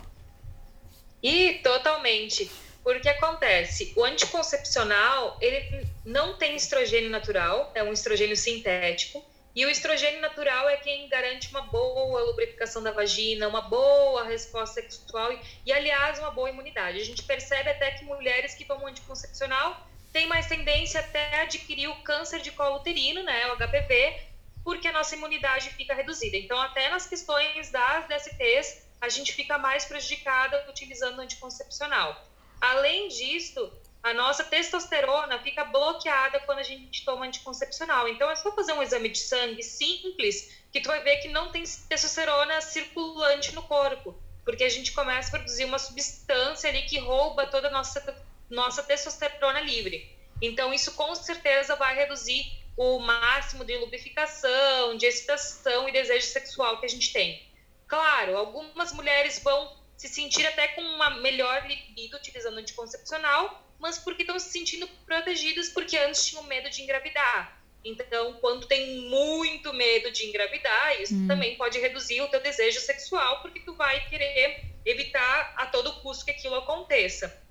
E 1.22 1.60
totalmente. 1.62 2.50
Porque 2.84 3.08
acontece, 3.08 3.94
o 3.96 4.04
anticoncepcional, 4.04 5.38
ele 5.40 5.86
não 6.04 6.38
tem 6.38 6.56
estrogênio 6.56 7.12
natural, 7.12 7.72
é 7.76 7.84
um 7.84 7.94
estrogênio 7.94 8.36
sintético, 8.36 9.24
e 9.60 9.66
o 9.66 9.70
estrogênio 9.70 10.22
natural 10.22 10.70
é 10.70 10.78
quem 10.78 11.10
garante 11.10 11.50
uma 11.50 11.64
boa 11.64 12.22
lubrificação 12.22 12.82
da 12.82 12.92
vagina, 12.92 13.46
uma 13.46 13.60
boa 13.60 14.24
resposta 14.24 14.76
sexual 14.82 15.34
e, 15.34 15.42
e 15.66 15.74
aliás, 15.74 16.18
uma 16.18 16.32
boa 16.32 16.50
imunidade. 16.50 16.98
A 16.98 17.04
gente 17.04 17.24
percebe 17.24 17.70
até 17.70 17.92
que 17.92 18.06
mulheres 18.06 18.56
que 18.56 18.64
tomam 18.64 18.88
anticoncepcional 18.88 19.86
têm 20.14 20.28
mais 20.28 20.48
tendência 20.48 21.02
até 21.02 21.40
a 21.40 21.42
adquirir 21.42 21.90
o 21.90 22.02
câncer 22.04 22.40
de 22.40 22.52
colo 22.52 22.78
uterino, 22.78 23.22
né, 23.22 23.52
o 23.52 23.58
HPV, 23.58 24.22
porque 24.64 24.88
a 24.88 24.94
nossa 24.94 25.18
imunidade 25.18 25.72
fica 25.72 25.94
reduzida. 25.94 26.38
Então, 26.38 26.58
até 26.62 26.90
nas 26.90 27.06
questões 27.06 27.70
das 27.70 28.08
DSTs, 28.08 28.88
a 29.02 29.10
gente 29.10 29.34
fica 29.34 29.58
mais 29.58 29.84
prejudicada 29.84 30.70
utilizando 30.70 31.20
anticoncepcional. 31.20 32.26
Além 32.62 33.10
disso, 33.10 33.70
a 34.02 34.14
nossa 34.14 34.44
testosterona 34.44 35.40
fica 35.40 35.66
bloqueada 35.66 36.40
quando 36.42 36.60
a 36.60 36.64
gente 36.64 37.04
toma 37.04 37.26
anticoncepcional. 37.26 38.08
Então, 38.08 38.30
é 38.30 38.36
só 38.36 38.52
fazer 38.54 38.74
um 38.74 38.82
exame 38.82 39.10
de 39.10 39.20
sangue 39.20 39.62
simples 39.62 40.56
que 40.72 40.80
tu 40.80 40.88
vai 40.88 41.02
ver 41.04 41.18
que 41.18 41.28
não 41.28 41.52
tem 41.52 41.64
testosterona 41.64 42.62
circulante 42.62 43.54
no 43.54 43.64
corpo, 43.64 44.16
porque 44.46 44.64
a 44.64 44.70
gente 44.70 44.94
começa 44.94 45.30
a 45.30 45.40
produzir 45.40 45.66
uma 45.66 45.80
substância 45.80 46.70
ali 46.70 46.84
que 46.84 46.98
rouba 46.98 47.48
toda 47.48 47.68
a 47.68 47.72
nossa, 47.72 48.24
nossa 48.50 48.84
testosterona 48.84 49.60
livre. 49.62 50.16
Então, 50.42 50.74
isso 50.74 50.94
com 50.94 51.14
certeza 51.16 51.76
vai 51.76 51.96
reduzir 51.96 52.60
o 52.78 53.00
máximo 53.00 53.66
de 53.66 53.76
lubrificação, 53.76 54.96
de 54.96 55.06
excitação 55.06 55.90
e 55.90 55.92
desejo 55.92 56.28
sexual 56.28 56.80
que 56.80 56.86
a 56.86 56.90
gente 56.90 57.12
tem. 57.12 57.46
Claro, 57.86 58.38
algumas 58.38 58.94
mulheres 58.94 59.40
vão 59.44 59.78
se 59.98 60.08
sentir 60.08 60.48
até 60.48 60.70
com 60.70 60.82
uma 60.82 61.10
melhor 61.10 61.68
libido 61.68 62.16
utilizando 62.16 62.58
anticoncepcional, 62.58 63.69
mas 63.80 63.98
porque 63.98 64.24
estão 64.24 64.38
se 64.38 64.52
sentindo 64.52 64.88
protegidas 65.06 65.70
porque 65.70 65.98
antes 65.98 66.26
tinham 66.26 66.44
medo 66.44 66.70
de 66.70 66.82
engravidar. 66.82 67.58
Então, 67.84 68.34
quando 68.42 68.68
tem 68.68 69.10
muito 69.10 69.74
medo 69.74 70.12
de 70.12 70.26
engravidar, 70.26 71.02
isso 71.02 71.16
hum. 71.16 71.28
também 71.28 71.56
pode 71.56 71.80
reduzir 71.80 72.22
o 72.22 72.28
teu 72.28 72.42
desejo 72.42 72.80
sexual, 72.82 73.42
porque 73.42 73.62
tu 73.62 73.74
vai 73.74 74.08
querer 74.10 74.66
evitar 74.86 75.54
a 75.58 75.66
todo 75.66 76.02
custo 76.02 76.26
que 76.26 76.32
aquilo 76.32 76.56
aconteça. 76.56 77.42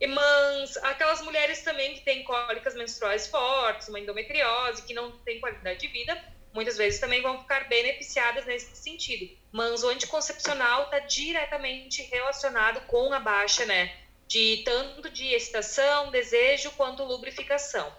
E, 0.00 0.06
mas 0.06 0.76
aquelas 0.78 1.20
mulheres 1.22 1.62
também 1.62 1.94
que 1.94 2.00
têm 2.00 2.24
cólicas 2.24 2.74
menstruais 2.74 3.28
fortes, 3.28 3.88
uma 3.88 4.00
endometriose, 4.00 4.82
que 4.82 4.94
não 4.94 5.12
tem 5.18 5.38
qualidade 5.38 5.80
de 5.80 5.88
vida, 5.88 6.20
muitas 6.52 6.76
vezes 6.76 6.98
também 6.98 7.22
vão 7.22 7.38
ficar 7.40 7.68
beneficiadas 7.68 8.46
nesse 8.46 8.74
sentido. 8.76 9.30
Mas 9.52 9.84
o 9.84 9.88
anticoncepcional 9.88 10.84
está 10.84 11.00
diretamente 11.00 12.02
relacionado 12.02 12.80
com 12.86 13.12
a 13.12 13.20
baixa, 13.20 13.64
né? 13.66 13.94
De 14.30 14.62
tanto 14.64 15.10
de 15.10 15.26
excitação, 15.34 16.12
desejo, 16.12 16.70
quanto 16.76 17.02
lubrificação. 17.02 17.92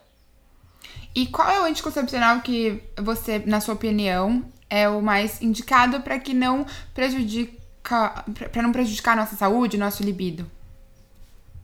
E 1.14 1.28
qual 1.28 1.50
é 1.50 1.60
o 1.60 1.66
anticoncepcional 1.66 2.40
que 2.40 2.82
você, 2.96 3.40
na 3.40 3.60
sua 3.60 3.74
opinião, 3.74 4.50
é 4.70 4.88
o 4.88 5.02
mais 5.02 5.42
indicado 5.42 6.00
para 6.00 6.18
que 6.18 6.34
não 6.34 6.66
prejudica, 6.94 8.24
para 8.50 8.62
não 8.62 8.72
prejudicar 8.72 9.12
a 9.12 9.18
nossa 9.18 9.36
saúde, 9.36 9.78
nosso 9.78 10.04
libido? 10.04 10.50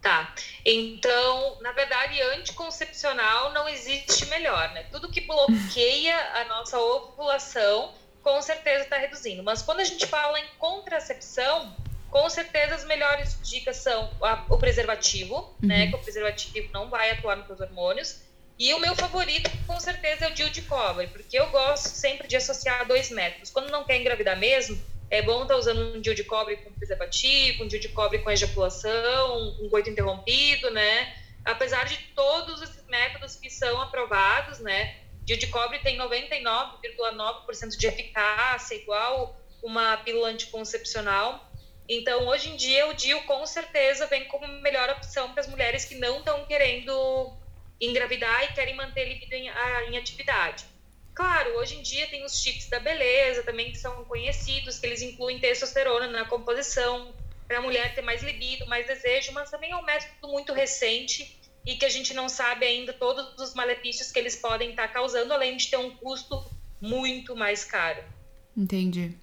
Tá. 0.01 0.33
Então, 0.65 1.57
na 1.62 1.71
verdade, 1.71 2.21
anticoncepcional 2.21 3.53
não 3.53 3.69
existe 3.69 4.25
melhor, 4.25 4.74
né? 4.74 4.83
Tudo 4.91 5.09
que 5.09 5.21
bloqueia 5.21 6.17
a 6.33 6.43
nossa 6.45 6.77
ovulação, 6.77 7.93
com 8.21 8.41
certeza 8.41 8.83
está 8.83 8.97
reduzindo. 8.97 9.41
Mas 9.43 9.62
quando 9.62 9.79
a 9.79 9.86
gente 9.86 10.05
fala 10.05 10.38
em 10.38 10.47
contracepção, 10.59 11.74
com 12.09 12.29
certeza 12.29 12.75
as 12.75 12.85
melhores 12.85 13.37
dicas 13.43 13.77
são 13.77 14.09
a, 14.21 14.45
o 14.49 14.57
preservativo, 14.57 15.55
né? 15.61 15.75
uhum. 15.75 15.85
né? 15.85 15.87
Que 15.87 15.95
o 15.95 15.99
preservativo 15.99 16.69
não 16.71 16.89
vai 16.89 17.11
atuar 17.11 17.35
nos 17.37 17.59
hormônios. 17.59 18.21
E 18.59 18.73
o 18.73 18.79
meu 18.79 18.95
favorito, 18.95 19.51
com 19.67 19.79
certeza, 19.79 20.25
é 20.25 20.29
o 20.29 20.33
DIU 20.33 20.49
de 20.49 20.63
cobre, 20.63 21.07
porque 21.07 21.37
eu 21.37 21.47
gosto 21.51 21.89
sempre 21.89 22.27
de 22.27 22.35
associar 22.35 22.87
dois 22.87 23.11
métodos. 23.11 23.51
Quando 23.51 23.69
não 23.69 23.83
quer 23.83 23.97
engravidar 23.97 24.35
mesmo, 24.35 24.81
é 25.11 25.21
bom 25.21 25.43
estar 25.43 25.53
tá 25.53 25.59
usando 25.59 25.95
um 25.95 26.01
DIU 26.01 26.15
de 26.15 26.23
cobre 26.23 26.57
com 26.57 26.73
preservativo, 26.73 27.63
um 27.63 27.67
DIU 27.67 27.79
de 27.79 27.89
cobre 27.89 28.17
com 28.19 28.31
ejaculação, 28.31 29.55
um 29.61 29.69
coito 29.69 29.91
interrompido, 29.91 30.71
né? 30.71 31.15
Apesar 31.45 31.85
de 31.85 31.97
todos 32.15 32.61
esses 32.63 32.83
métodos 32.87 33.35
que 33.35 33.49
são 33.49 33.79
aprovados, 33.79 34.59
né? 34.59 34.95
DIU 35.23 35.37
de 35.37 35.47
cobre 35.47 35.77
tem 35.79 35.97
99,9% 35.97 37.77
de 37.77 37.85
eficácia, 37.85 38.75
igual 38.75 39.39
uma 39.61 39.97
pílula 39.97 40.29
anticoncepcional. 40.29 41.46
Então, 41.89 42.27
hoje 42.27 42.50
em 42.50 42.56
dia, 42.56 42.88
o 42.88 42.94
DIU 42.94 43.22
com 43.24 43.46
certeza 43.46 44.08
vem 44.08 44.25
como 44.25 44.48
melhor 44.62 44.89
opção 44.89 45.32
para 45.32 45.41
as 45.41 45.48
mulheres 45.48 45.86
que 45.86 45.96
não 45.96 46.20
estão 46.20 46.46
querendo 46.46 47.34
engravidar 47.79 48.44
e 48.44 48.53
querem 48.53 48.75
manter 48.75 49.01
a 49.01 49.06
libido 49.06 49.34
em, 49.34 49.48
em 49.89 49.98
atividade. 49.98 50.65
Claro, 51.13 51.58
hoje 51.58 51.75
em 51.75 51.82
dia 51.82 52.06
tem 52.08 52.24
os 52.25 52.39
chips 52.39 52.70
da 52.70 52.79
beleza 52.79 53.41
também 53.44 53.72
que 53.72 53.77
são 53.77 54.03
conhecidos, 54.06 54.77
que 54.77 54.86
eles 54.86 55.01
incluem 55.01 55.39
testosterona 55.39 56.08
na 56.08 56.25
composição 56.25 57.13
para 57.48 57.60
a 57.60 57.62
mulher 57.62 57.96
ter 57.96 58.01
mais 58.01 58.22
libido, 58.22 58.67
mais 58.67 58.86
desejo, 58.86 59.32
mas 59.32 59.50
também 59.50 59.72
é 59.72 59.75
um 59.75 59.84
método 59.84 60.27
muito 60.27 60.53
recente 60.53 61.39
e 61.65 61.75
que 61.75 61.86
a 61.86 61.89
gente 61.89 62.13
não 62.13 62.27
sabe 62.29 62.65
ainda 62.65 62.94
todos 62.94 63.39
os 63.41 63.56
malefícios 63.56 64.12
que 64.12 64.20
eles 64.20 64.36
podem 64.36 64.72
estar 64.72 64.89
tá 64.89 64.94
causando, 64.94 65.34
além 65.34 65.58
de 65.58 65.70
ter 65.70 65.77
um 65.77 65.89
custo 65.89 66.46
muito 66.79 67.36
mais 67.36 67.63
caro. 67.63 68.03
Entendi. 68.56 69.17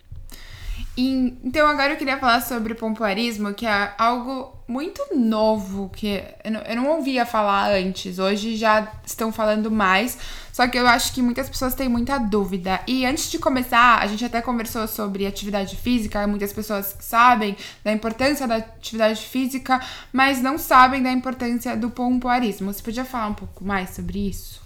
E, 0.96 1.36
então 1.42 1.66
agora 1.66 1.92
eu 1.92 1.96
queria 1.96 2.18
falar 2.18 2.40
sobre 2.40 2.74
pompoarismo, 2.74 3.52
que 3.52 3.66
é 3.66 3.92
algo 3.98 4.54
muito 4.66 5.02
novo, 5.14 5.90
que 5.90 6.22
eu 6.44 6.50
não, 6.50 6.60
eu 6.60 6.76
não 6.76 6.88
ouvia 6.96 7.26
falar 7.26 7.72
antes. 7.72 8.18
Hoje 8.18 8.56
já 8.56 8.92
estão 9.04 9.32
falando 9.32 9.70
mais, 9.70 10.16
só 10.52 10.68
que 10.68 10.78
eu 10.78 10.86
acho 10.86 11.12
que 11.12 11.20
muitas 11.20 11.48
pessoas 11.48 11.74
têm 11.74 11.88
muita 11.88 12.16
dúvida. 12.18 12.80
E 12.86 13.04
antes 13.04 13.28
de 13.28 13.40
começar, 13.40 13.98
a 13.98 14.06
gente 14.06 14.24
até 14.24 14.40
conversou 14.40 14.86
sobre 14.86 15.26
atividade 15.26 15.76
física, 15.76 16.26
muitas 16.28 16.52
pessoas 16.52 16.96
sabem 17.00 17.56
da 17.82 17.92
importância 17.92 18.46
da 18.46 18.56
atividade 18.56 19.20
física, 19.20 19.80
mas 20.12 20.40
não 20.40 20.56
sabem 20.56 21.02
da 21.02 21.10
importância 21.10 21.76
do 21.76 21.90
pompoarismo. 21.90 22.72
Você 22.72 22.82
podia 22.82 23.04
falar 23.04 23.28
um 23.28 23.34
pouco 23.34 23.64
mais 23.64 23.90
sobre 23.90 24.28
isso? 24.28 24.63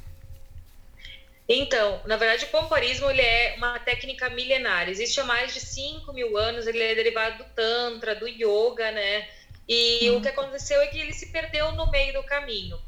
Então, 1.48 2.02
na 2.04 2.18
verdade, 2.18 2.44
o 2.44 2.48
pompoarismo 2.48 3.10
ele 3.10 3.22
é 3.22 3.54
uma 3.56 3.78
técnica 3.78 4.28
milenar. 4.28 4.86
Existe 4.86 5.18
há 5.18 5.24
mais 5.24 5.54
de 5.54 5.60
5 5.60 6.12
mil 6.12 6.36
anos, 6.36 6.66
ele 6.66 6.82
é 6.82 6.94
derivado 6.94 7.42
do 7.42 7.50
Tantra, 7.54 8.14
do 8.14 8.28
Yoga, 8.28 8.92
né? 8.92 9.26
E 9.66 10.10
o 10.10 10.20
que 10.20 10.28
aconteceu 10.28 10.78
é 10.82 10.88
que 10.88 11.00
ele 11.00 11.14
se 11.14 11.32
perdeu 11.32 11.72
no 11.72 11.90
meio 11.90 12.12
do 12.12 12.22
caminho. 12.22 12.78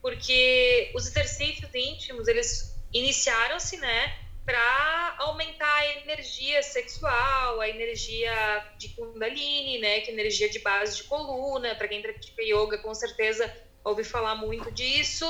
Porque 0.00 0.92
os 0.94 1.08
exercícios 1.08 1.74
íntimos, 1.74 2.28
eles 2.28 2.78
iniciaram-se, 2.92 3.78
né? 3.78 4.16
Para 4.44 5.16
aumentar 5.18 5.74
a 5.74 5.86
energia 5.96 6.62
sexual, 6.62 7.60
a 7.60 7.68
energia 7.68 8.32
de 8.78 8.90
Kundalini, 8.90 9.78
né? 9.78 10.00
Que 10.00 10.10
é 10.10 10.14
energia 10.14 10.48
de 10.48 10.60
base 10.60 10.98
de 10.98 11.04
coluna. 11.04 11.74
Para 11.74 11.88
quem 11.88 12.00
pratica 12.00 12.42
yoga, 12.42 12.78
com 12.78 12.94
certeza 12.94 13.52
ouve 13.82 14.04
falar 14.04 14.36
muito 14.36 14.70
disso 14.70 15.26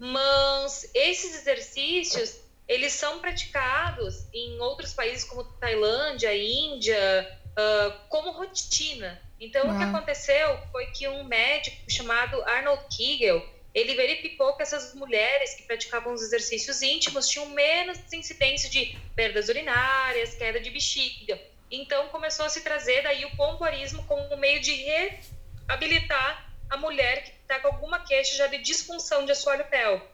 mas 0.00 0.90
esses 0.94 1.36
exercícios 1.36 2.40
eles 2.66 2.92
são 2.94 3.18
praticados 3.18 4.26
em 4.32 4.58
outros 4.60 4.94
países 4.94 5.24
como 5.24 5.44
Tailândia, 5.44 6.34
Índia, 6.34 7.40
uh, 7.50 8.08
como 8.08 8.30
rotina. 8.30 9.20
Então, 9.40 9.68
o 9.68 9.76
que 9.76 9.82
aconteceu 9.82 10.58
foi 10.70 10.86
que 10.86 11.08
um 11.08 11.24
médico 11.24 11.76
chamado 11.90 12.40
Arnold 12.44 12.84
Kegel, 12.96 13.44
ele 13.74 13.94
verificou 13.96 14.54
que 14.56 14.62
essas 14.62 14.94
mulheres 14.94 15.54
que 15.54 15.64
praticavam 15.64 16.12
os 16.12 16.22
exercícios 16.22 16.80
íntimos 16.80 17.28
tinham 17.28 17.46
menos 17.46 17.98
incidência 18.12 18.70
de 18.70 18.96
perdas 19.16 19.48
urinárias, 19.48 20.34
queda 20.34 20.60
de 20.60 20.70
bexiga. 20.70 21.40
Então, 21.70 22.08
começou 22.08 22.46
a 22.46 22.48
se 22.48 22.60
trazer 22.60 23.02
daí 23.02 23.24
o 23.24 23.36
pompoarismo 23.36 24.04
como 24.04 24.22
um 24.32 24.36
meio 24.36 24.60
de 24.60 24.72
reabilitar 24.74 26.54
a 26.68 26.76
mulher 26.76 27.24
que 27.24 27.32
está 27.50 27.58
com 27.58 27.68
alguma 27.74 27.98
queixa 28.00 28.36
já 28.36 28.46
de 28.46 28.58
disfunção 28.58 29.24
de 29.24 29.32
assoalho 29.32 29.64
pélvico. 29.64 30.08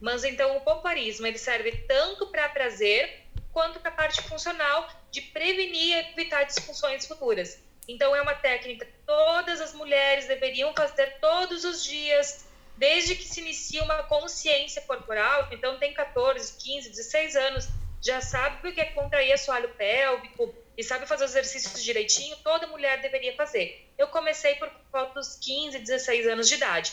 Mas 0.00 0.22
então 0.22 0.56
o 0.56 0.60
pompoarismo 0.60 1.26
ele 1.26 1.38
serve 1.38 1.72
tanto 1.88 2.28
para 2.28 2.48
prazer 2.48 3.26
quanto 3.52 3.80
para 3.80 3.90
a 3.90 3.94
parte 3.94 4.22
funcional 4.22 4.88
de 5.10 5.20
prevenir 5.20 5.96
e 5.96 6.12
evitar 6.12 6.44
disfunções 6.44 7.06
futuras. 7.06 7.60
Então 7.88 8.14
é 8.14 8.22
uma 8.22 8.34
técnica 8.34 8.86
todas 9.04 9.60
as 9.60 9.72
mulheres 9.72 10.26
deveriam 10.26 10.74
fazer 10.74 11.18
todos 11.20 11.64
os 11.64 11.84
dias, 11.84 12.46
desde 12.76 13.14
que 13.14 13.24
se 13.24 13.40
inicia 13.40 13.82
uma 13.82 14.02
consciência 14.02 14.82
corporal. 14.82 15.48
Então, 15.52 15.78
tem 15.78 15.94
14, 15.94 16.52
15, 16.58 16.90
16 16.90 17.36
anos, 17.36 17.68
já 18.02 18.20
sabe 18.20 18.68
o 18.68 18.72
que 18.74 18.80
é 18.80 18.86
contrair 18.86 19.32
assoalho 19.32 19.68
pélvico 19.70 20.52
e 20.76 20.84
sabe 20.84 21.06
fazer 21.06 21.24
os 21.24 21.30
exercícios 21.30 21.82
direitinho, 21.82 22.36
toda 22.44 22.66
mulher 22.66 23.00
deveria 23.00 23.34
fazer. 23.34 23.90
Eu 23.96 24.08
comecei 24.08 24.54
por 24.56 24.70
volta 24.92 25.14
dos 25.14 25.36
15, 25.36 25.78
16 25.78 26.26
anos 26.26 26.48
de 26.48 26.54
idade, 26.54 26.92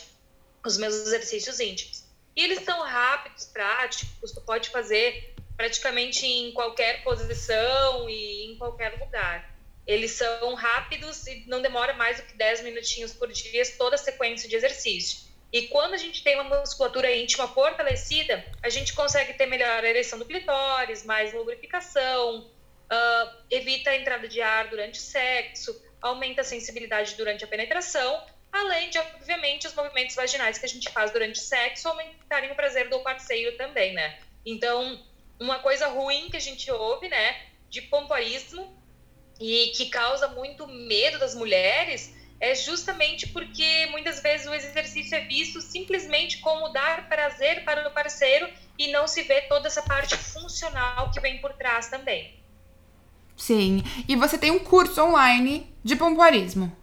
os 0.66 0.78
meus 0.78 0.96
exercícios 0.96 1.60
íntimos. 1.60 2.04
E 2.36 2.44
eles 2.44 2.64
são 2.64 2.82
rápidos, 2.82 3.46
práticos, 3.46 4.32
tu 4.32 4.42
pode 4.42 4.70
fazer 4.70 5.36
praticamente 5.56 6.26
em 6.26 6.52
qualquer 6.54 7.04
posição 7.04 8.10
e 8.10 8.52
em 8.52 8.58
qualquer 8.58 8.98
lugar. 9.00 9.54
Eles 9.86 10.12
são 10.12 10.54
rápidos 10.54 11.28
e 11.28 11.44
não 11.48 11.62
demora 11.62 11.94
mais 11.94 12.18
do 12.18 12.24
que 12.24 12.36
10 12.36 12.64
minutinhos 12.64 13.14
por 13.14 13.32
dia, 13.32 13.64
toda 13.78 13.96
a 13.96 14.00
sequência 14.00 14.48
de 14.48 14.56
exercício. 14.56 15.32
E 15.52 15.68
quando 15.68 15.94
a 15.94 15.98
gente 15.98 16.24
tem 16.24 16.40
uma 16.40 16.62
musculatura 16.62 17.16
íntima 17.16 17.48
fortalecida, 17.48 18.44
a 18.64 18.70
gente 18.70 18.94
consegue 18.94 19.34
ter 19.34 19.46
melhor 19.46 19.84
ereção 19.84 20.18
do 20.18 20.26
clitóris, 20.26 21.06
mais 21.06 21.32
lubrificação, 21.34 22.50
uh, 22.92 23.44
evita 23.50 23.92
a 23.92 23.96
entrada 23.96 24.28
de 24.28 24.42
ar 24.42 24.70
durante 24.70 25.00
o 25.00 25.02
sexo, 25.02 25.82
aumenta 26.02 26.42
a 26.42 26.44
sensibilidade 26.44 27.16
durante 27.16 27.44
a 27.44 27.48
penetração, 27.48 28.26
além 28.52 28.90
de, 28.90 29.00
obviamente, 29.00 29.68
os 29.68 29.74
movimentos 29.74 30.16
vaginais 30.16 30.58
que 30.58 30.66
a 30.66 30.70
gente 30.70 30.90
faz 30.92 31.12
durante 31.12 31.40
o 31.40 31.44
sexo 31.44 31.88
aumentarem 31.88 32.52
o 32.52 32.56
prazer 32.56 32.90
do 32.90 33.00
parceiro 33.00 33.58
também, 33.58 33.94
né? 33.94 34.20
Então, 34.46 35.04
uma 35.40 35.60
coisa 35.60 35.88
ruim 35.88 36.30
que 36.30 36.38
a 36.38 36.42
gente 36.42 36.70
ouve, 36.72 37.08
né, 37.08 37.48
de 37.70 37.82
pompoarismo 37.82 38.78
e 39.40 39.72
que 39.76 39.90
causa 39.90 40.28
muito 40.28 40.68
medo 40.68 41.18
das 41.18 41.34
mulheres 41.34 42.14
é 42.40 42.54
justamente 42.54 43.28
porque 43.28 43.88
muitas 43.88 44.22
vezes 44.22 44.46
o 44.48 44.54
exercício 44.54 45.16
é 45.16 45.22
visto 45.22 45.62
simplesmente 45.62 46.40
como 46.40 46.70
dar 46.70 47.08
prazer 47.08 47.64
para 47.64 47.88
o 47.88 47.92
parceiro 47.92 48.52
e 48.78 48.90
não 48.90 49.08
se 49.08 49.24
vê 49.24 49.42
toda 49.44 49.68
essa 49.68 49.82
parte 49.82 50.16
funcional 50.18 51.10
que 51.12 51.22
vem 51.22 51.40
por 51.40 51.54
trás 51.54 51.88
também. 51.88 52.43
Sim. 53.36 53.84
E 54.08 54.16
você 54.16 54.38
tem 54.38 54.52
um 54.52 54.60
curso 54.60 55.04
online 55.04 55.74
de 55.84 55.96
pompoarismo. 55.96 56.76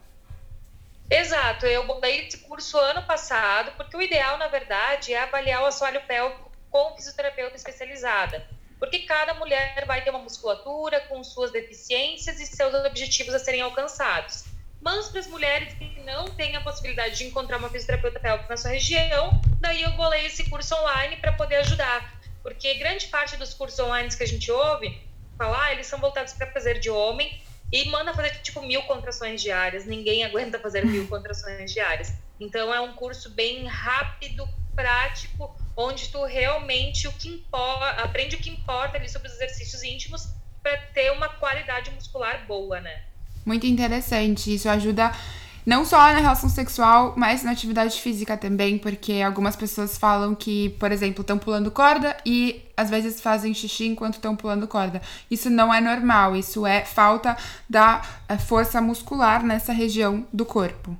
Exato, 1.11 1.67
eu 1.67 1.87
botei 1.87 2.27
esse 2.27 2.39
curso 2.39 2.79
ano 2.79 3.03
passado, 3.03 3.73
porque 3.77 3.97
o 3.97 4.03
ideal, 4.03 4.39
na 4.39 4.47
verdade, 4.47 5.13
é 5.13 5.21
avaliar 5.21 5.63
o 5.63 5.67
assoalho 5.67 6.01
pélvico 6.07 6.51
com 6.71 6.95
fisioterapeuta 6.95 7.57
especializada. 7.57 8.47
Porque 8.79 9.01
cada 9.01 9.35
mulher 9.35 9.85
vai 9.87 10.03
ter 10.03 10.11
uma 10.11 10.21
musculatura 10.21 11.01
com 11.09 11.23
suas 11.25 11.51
deficiências 11.51 12.41
e 12.41 12.47
seus 12.47 12.73
objetivos 12.75 13.35
a 13.35 13.39
serem 13.39 13.61
alcançados. 13.61 14.45
Mas 14.81 15.09
para 15.09 15.21
as 15.21 15.27
mulheres 15.27 15.75
que 15.75 16.01
não 16.01 16.27
têm 16.27 16.57
a 16.57 16.61
possibilidade 16.63 17.19
de 17.19 17.25
encontrar 17.25 17.59
uma 17.59 17.69
fisioterapeuta 17.69 18.21
pélvica 18.21 18.49
na 18.49 18.57
sua 18.57 18.71
região, 18.71 19.41
daí 19.61 19.83
eu 19.83 19.91
bolei 19.93 20.27
esse 20.27 20.49
curso 20.49 20.75
online 20.77 21.17
para 21.17 21.33
poder 21.33 21.57
ajudar. 21.57 22.19
Porque 22.43 22.75
grande 22.75 23.09
parte 23.09 23.37
dos 23.37 23.53
cursos 23.53 23.79
online 23.81 24.09
que 24.17 24.23
a 24.23 24.27
gente 24.27 24.51
ouve 24.51 25.10
falar, 25.41 25.73
eles 25.73 25.87
são 25.87 25.99
voltados 25.99 26.35
para 26.35 26.47
prazer 26.47 26.79
de 26.79 26.91
homem 26.91 27.41
e 27.73 27.89
manda 27.89 28.13
fazer 28.13 28.31
tipo 28.43 28.61
mil 28.61 28.83
contrações 28.83 29.41
diárias. 29.41 29.87
Ninguém 29.87 30.23
aguenta 30.29 30.59
fazer 30.59 30.85
mil 30.85 31.09
contrações 31.09 31.73
diárias. 31.73 32.13
Então 32.39 32.73
é 32.75 32.81
um 32.81 32.93
curso 32.93 33.31
bem 33.31 33.67
rápido, 33.67 34.47
prático, 34.75 35.57
onde 35.75 36.09
tu 36.09 36.23
realmente 36.25 37.09
o 37.09 37.13
que 37.13 37.29
importa, 37.29 38.03
aprende 38.03 38.37
o 38.37 38.39
que 38.39 38.51
importa 38.51 38.99
ali 38.99 39.09
sobre 39.09 39.29
os 39.29 39.35
exercícios 39.35 39.83
íntimos 39.83 40.29
para 40.63 40.77
ter 40.95 41.11
uma 41.11 41.29
qualidade 41.29 41.91
muscular 41.91 42.47
boa, 42.47 42.79
né? 42.81 43.03
Muito 43.47 43.67
interessante. 43.67 44.55
Isso 44.55 44.69
ajuda 44.69 45.11
não 45.65 45.85
só 45.85 45.99
na 45.99 46.19
relação 46.19 46.49
sexual, 46.49 47.15
mas 47.17 47.43
na 47.43 47.53
atividade 47.53 48.01
física 48.01 48.37
também, 48.37 48.79
porque 48.79 49.21
algumas 49.21 49.57
pessoas 49.57 49.99
falam 49.99 50.35
que, 50.35 50.71
por 50.71 50.91
exemplo, 50.91 51.21
estão 51.21 51.39
pulando 51.39 51.71
corda 51.71 52.17
e 52.25 52.63
às 52.77 52.91
vezes 52.91 53.21
fazem 53.21 53.53
xixi 53.53 53.87
enquanto 53.87 54.15
estão 54.15 54.35
pulando 54.35 54.67
corda. 54.67 55.03
Isso 55.31 55.51
não 55.51 55.73
é 55.73 55.81
normal, 55.81 56.37
isso 56.37 56.67
é 56.67 56.85
falta 56.85 57.37
da 57.69 58.03
eh, 58.29 58.39
força 58.39 58.81
muscular 58.81 59.45
nessa 59.45 59.73
região 59.73 60.27
do 60.33 60.47
corpo. 60.47 60.97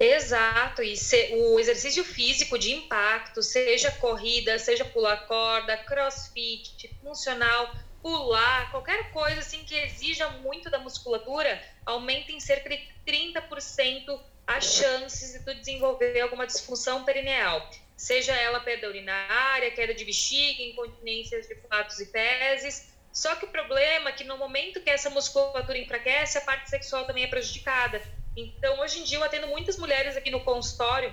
Exato, 0.00 0.80
e 0.80 0.96
se, 0.96 1.34
o 1.34 1.58
exercício 1.58 2.04
físico 2.04 2.56
de 2.56 2.72
impacto, 2.72 3.42
seja 3.42 3.90
corrida, 3.90 4.56
seja 4.58 4.84
pular 4.84 5.26
corda, 5.26 5.76
crossfit, 5.76 6.88
funcional, 7.02 7.74
pular, 8.02 8.70
qualquer 8.70 9.10
coisa 9.10 9.40
assim 9.40 9.64
que 9.64 9.74
exija 9.74 10.28
muito 10.28 10.70
da 10.70 10.78
musculatura, 10.78 11.62
aumenta 11.84 12.32
em 12.32 12.40
cerca 12.40 12.68
de 12.68 12.88
30% 13.06 14.20
as 14.46 14.64
chances 14.64 15.32
de 15.32 15.44
tu 15.44 15.54
desenvolver 15.54 16.20
alguma 16.20 16.46
disfunção 16.46 17.04
perineal. 17.04 17.68
Seja 17.96 18.34
ela 18.34 18.60
perda 18.60 18.88
urinária, 18.88 19.70
queda 19.72 19.92
de 19.92 20.04
bexiga, 20.04 20.62
incontinência 20.62 21.40
de 21.42 21.54
fatos 21.68 21.98
e 22.00 22.06
fezes. 22.06 22.92
Só 23.12 23.34
que 23.36 23.44
o 23.44 23.48
problema 23.48 24.10
é 24.10 24.12
que 24.12 24.24
no 24.24 24.38
momento 24.38 24.80
que 24.80 24.88
essa 24.88 25.10
musculatura 25.10 25.76
enfraquece, 25.76 26.38
a 26.38 26.42
parte 26.42 26.70
sexual 26.70 27.04
também 27.04 27.24
é 27.24 27.26
prejudicada. 27.26 28.00
Então, 28.36 28.78
hoje 28.80 29.00
em 29.00 29.04
dia, 29.04 29.18
eu 29.18 29.24
atendo 29.24 29.48
muitas 29.48 29.76
mulheres 29.76 30.16
aqui 30.16 30.30
no 30.30 30.40
consultório, 30.40 31.12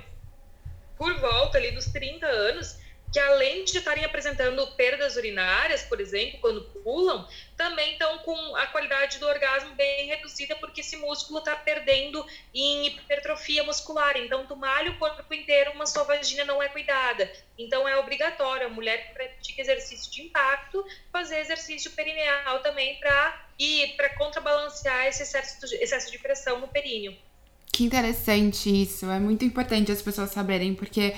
por 0.97 1.19
volta 1.19 1.57
ali 1.57 1.71
dos 1.71 1.85
30 1.85 2.25
anos, 2.25 2.77
que 3.11 3.19
além 3.19 3.63
de 3.63 3.77
estarem 3.77 4.03
apresentando 4.03 4.65
perdas 4.75 5.15
urinárias, 5.15 5.83
por 5.83 6.01
exemplo, 6.01 6.39
quando 6.41 6.61
pulam, 6.83 7.27
também 7.55 7.93
estão 7.93 8.17
com 8.19 8.55
a 8.57 8.67
qualidade 8.67 9.19
do 9.19 9.27
orgasmo 9.27 9.73
bem 9.75 10.07
reduzida, 10.07 10.55
porque 10.57 10.81
esse 10.81 10.97
músculo 10.97 11.39
está 11.39 11.55
perdendo 11.55 12.25
em 12.53 12.87
hipertrofia 12.87 13.63
muscular. 13.63 14.17
Então, 14.17 14.45
tu 14.45 14.55
malha 14.55 14.91
o 14.91 14.97
corpo 14.97 15.33
inteiro, 15.33 15.71
mas 15.75 15.91
sua 15.91 16.03
vagina 16.03 16.43
não 16.43 16.61
é 16.61 16.67
cuidada. 16.67 17.31
Então, 17.57 17.87
é 17.87 17.97
obrigatório 17.97 18.67
a 18.67 18.69
mulher 18.69 19.07
que 19.07 19.13
pratica 19.13 19.61
exercício 19.61 20.11
de 20.11 20.23
impacto 20.23 20.85
fazer 21.11 21.39
exercício 21.39 21.91
perineal 21.91 22.59
também 22.61 22.99
para 22.99 23.47
ir 23.57 23.95
para 23.95 24.09
contrabalancear 24.09 25.07
esse 25.07 25.23
excesso, 25.23 25.65
de, 25.65 25.75
excesso 25.75 26.11
de 26.11 26.19
pressão 26.19 26.59
no 26.59 26.67
períneo. 26.67 27.15
Que 27.71 27.83
interessante 27.83 28.69
isso. 28.69 29.09
É 29.09 29.19
muito 29.19 29.43
importante 29.43 29.91
as 29.91 30.01
pessoas 30.01 30.31
saberem, 30.31 30.73
porque 30.73 31.15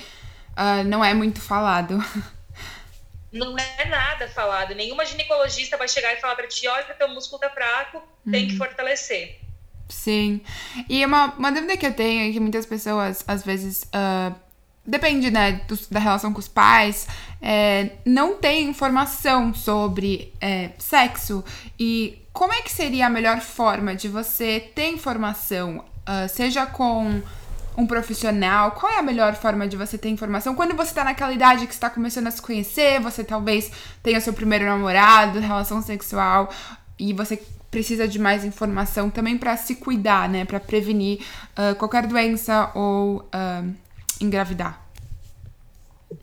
uh, 0.58 0.84
não 0.84 1.04
é 1.04 1.14
muito 1.14 1.40
falado. 1.40 2.02
Não 3.30 3.56
é 3.58 3.84
nada 3.84 4.26
falado. 4.28 4.74
Nenhuma 4.74 5.04
ginecologista 5.04 5.76
vai 5.76 5.86
chegar 5.86 6.14
e 6.14 6.16
falar 6.16 6.34
para 6.34 6.48
ti: 6.48 6.66
olha, 6.66 6.94
teu 6.94 7.08
músculo 7.08 7.40
tá 7.40 7.50
fraco, 7.50 8.02
tem 8.30 8.46
que 8.46 8.52
uhum. 8.52 8.58
fortalecer. 8.58 9.38
Sim. 9.88 10.40
E 10.88 11.04
uma, 11.04 11.34
uma 11.34 11.52
dúvida 11.52 11.76
que 11.76 11.86
eu 11.86 11.94
tenho 11.94 12.28
é 12.28 12.32
que 12.32 12.40
muitas 12.40 12.66
pessoas, 12.66 13.24
às 13.26 13.42
vezes, 13.42 13.84
uh, 13.84 14.34
depende 14.84 15.30
né, 15.30 15.60
do, 15.68 15.78
da 15.90 16.00
relação 16.00 16.32
com 16.32 16.38
os 16.38 16.48
pais, 16.48 17.06
é, 17.40 17.90
não 18.04 18.36
tem 18.36 18.64
informação 18.68 19.52
sobre 19.52 20.32
é, 20.40 20.70
sexo. 20.78 21.44
E 21.78 22.22
como 22.32 22.52
é 22.52 22.62
que 22.62 22.70
seria 22.70 23.06
a 23.06 23.10
melhor 23.10 23.40
forma 23.40 23.94
de 23.94 24.08
você 24.08 24.60
ter 24.74 24.88
informação, 24.88 25.84
uh, 26.08 26.28
seja 26.28 26.66
com 26.66 27.22
um 27.78 27.86
profissional? 27.86 28.72
Qual 28.72 28.92
é 28.92 28.98
a 28.98 29.02
melhor 29.02 29.36
forma 29.36 29.68
de 29.68 29.76
você 29.76 29.96
ter 29.96 30.08
informação? 30.08 30.56
Quando 30.56 30.74
você 30.74 30.92
tá 30.92 31.04
naquela 31.04 31.32
idade 31.32 31.64
que 31.64 31.72
está 31.72 31.88
começando 31.88 32.26
a 32.26 32.30
se 32.32 32.42
conhecer, 32.42 33.00
você 33.00 33.22
talvez 33.22 33.70
tenha 34.02 34.20
seu 34.20 34.32
primeiro 34.32 34.64
namorado, 34.64 35.38
relação 35.38 35.80
sexual, 35.80 36.52
e 36.98 37.12
você 37.12 37.40
precisa 37.70 38.08
de 38.08 38.18
mais 38.18 38.44
informação 38.44 39.08
também 39.08 39.38
para 39.38 39.56
se 39.56 39.76
cuidar, 39.76 40.28
né? 40.28 40.44
Para 40.44 40.58
prevenir 40.58 41.20
uh, 41.56 41.76
qualquer 41.76 42.08
doença 42.08 42.72
ou 42.74 43.18
uh, 43.18 43.74
engravidar. 44.20 44.84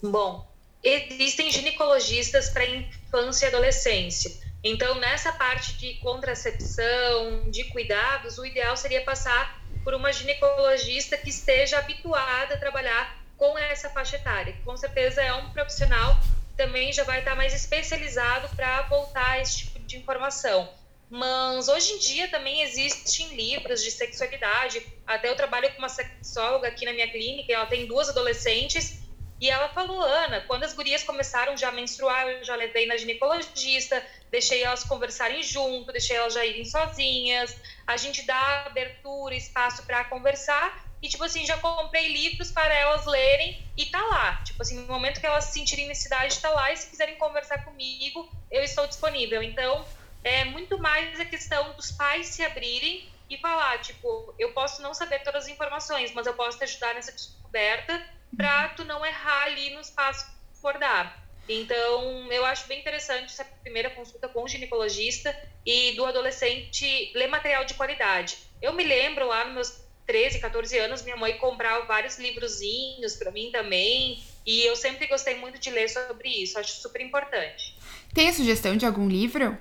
Bom, 0.03 0.45
existem 0.83 1.49
ginecologistas 1.53 2.49
para 2.49 2.65
infância 2.65 3.45
e 3.45 3.47
adolescência. 3.47 4.29
Então, 4.61 4.95
nessa 4.99 5.31
parte 5.31 5.77
de 5.77 5.93
contracepção, 5.99 7.49
de 7.49 7.63
cuidados, 7.65 8.39
o 8.39 8.45
ideal 8.45 8.75
seria 8.75 9.01
passar 9.05 9.63
por 9.85 9.93
uma 9.93 10.11
ginecologista 10.11 11.15
que 11.15 11.29
esteja 11.29 11.77
habituada 11.77 12.55
a 12.55 12.57
trabalhar 12.57 13.23
com 13.37 13.57
essa 13.57 13.89
faixa 13.89 14.17
etária. 14.17 14.55
Com 14.65 14.75
certeza 14.75 15.21
é 15.21 15.31
um 15.33 15.51
profissional 15.51 16.19
também 16.57 16.91
já 16.91 17.03
vai 17.03 17.19
estar 17.19 17.35
mais 17.35 17.53
especializado 17.53 18.53
para 18.55 18.83
voltar 18.83 19.31
a 19.31 19.41
esse 19.41 19.57
tipo 19.57 19.79
de 19.79 19.97
informação. 19.97 20.69
Mas 21.09 21.67
hoje 21.67 21.93
em 21.93 21.99
dia 21.99 22.27
também 22.29 22.61
existem 22.61 23.35
livros 23.35 23.83
de 23.83 23.91
sexualidade. 23.91 24.85
Até 25.05 25.29
eu 25.29 25.35
trabalho 25.35 25.71
com 25.73 25.79
uma 25.79 25.89
sexóloga 25.89 26.67
aqui 26.67 26.85
na 26.85 26.93
minha 26.93 27.11
clínica, 27.11 27.53
ela 27.53 27.65
tem 27.65 27.85
duas 27.85 28.09
adolescentes 28.09 29.04
e 29.39 29.49
ela 29.49 29.67
falou, 29.69 30.01
Ana, 30.01 30.41
quando 30.41 30.63
as 30.63 30.73
gurias 30.73 31.03
começaram 31.03 31.57
já 31.57 31.69
a 31.69 31.71
menstruar, 31.71 32.27
eu 32.27 32.43
já 32.43 32.55
levei 32.55 32.85
na 32.85 32.95
ginecologista, 32.95 34.01
deixei 34.31 34.63
elas 34.63 34.83
conversarem 34.83 35.43
junto, 35.43 35.91
deixei 35.91 36.15
elas 36.15 36.33
já 36.33 36.45
irem 36.45 36.63
sozinhas, 36.63 37.55
a 37.85 37.97
gente 37.97 38.25
dá 38.25 38.65
abertura, 38.65 39.35
espaço 39.35 39.85
para 39.85 40.05
conversar, 40.05 40.85
e 41.01 41.09
tipo 41.09 41.23
assim, 41.23 41.45
já 41.45 41.57
comprei 41.57 42.07
livros 42.13 42.49
para 42.49 42.73
elas 42.73 43.05
lerem 43.05 43.61
e 43.75 43.85
tá 43.87 44.01
lá. 44.01 44.41
Tipo 44.43 44.61
assim, 44.61 44.79
no 44.79 44.87
momento 44.87 45.19
que 45.19 45.25
elas 45.25 45.45
se 45.45 45.53
sentirem 45.53 45.87
necessidade, 45.87 46.39
tá 46.39 46.49
lá, 46.49 46.71
e 46.71 46.77
se 46.77 46.89
quiserem 46.89 47.17
conversar 47.17 47.63
comigo, 47.65 48.29
eu 48.49 48.63
estou 48.63 48.87
disponível. 48.87 49.43
Então, 49.43 49.85
é 50.23 50.45
muito 50.45 50.79
mais 50.79 51.19
a 51.19 51.25
questão 51.25 51.73
dos 51.73 51.91
pais 51.91 52.27
se 52.27 52.41
abrirem 52.41 53.07
e 53.29 53.37
falar, 53.37 53.79
tipo, 53.79 54.33
eu 54.39 54.53
posso 54.53 54.81
não 54.81 54.93
saber 54.93 55.19
todas 55.23 55.43
as 55.43 55.49
informações, 55.49 56.11
mas 56.13 56.25
eu 56.25 56.33
posso 56.33 56.57
te 56.57 56.63
ajudar 56.63 56.95
nessa 56.95 57.11
descoberta 57.11 58.01
para 58.35 58.69
tu 58.69 58.83
não 58.83 59.05
errar 59.05 59.45
ali 59.45 59.71
nos 59.71 59.89
passos 59.89 60.23
que 60.23 60.61
for 60.61 60.77
dar. 60.77 61.25
Então, 61.47 62.31
eu 62.31 62.43
acho 62.45 62.67
bem 62.67 62.79
interessante 62.79 63.25
essa 63.25 63.45
primeira 63.45 63.89
consulta 63.91 64.27
com 64.27 64.43
o 64.43 64.47
ginecologista 64.47 65.35
e 65.65 65.91
do 65.91 66.05
adolescente 66.05 67.11
ler 67.13 67.27
material 67.27 67.65
de 67.65 67.75
qualidade. 67.75 68.37
Eu 68.61 68.73
me 68.73 68.83
lembro 68.83 69.27
lá 69.27 69.45
nos 69.45 69.53
meus 69.53 69.85
13, 70.07 70.39
14 70.39 70.77
anos, 70.77 71.01
minha 71.03 71.17
mãe 71.17 71.37
comprava 71.37 71.85
vários 71.85 72.17
livrozinhos 72.17 73.15
para 73.15 73.31
mim 73.31 73.49
também, 73.51 74.23
e 74.45 74.63
eu 74.63 74.75
sempre 74.75 75.07
gostei 75.07 75.35
muito 75.35 75.57
de 75.59 75.69
ler 75.71 75.89
sobre 75.89 76.29
isso, 76.29 76.59
acho 76.59 76.79
super 76.79 77.01
importante. 77.01 77.75
Tem 78.13 78.29
a 78.29 78.33
sugestão 78.33 78.77
de 78.77 78.85
algum 78.85 79.07
livro? 79.07 79.57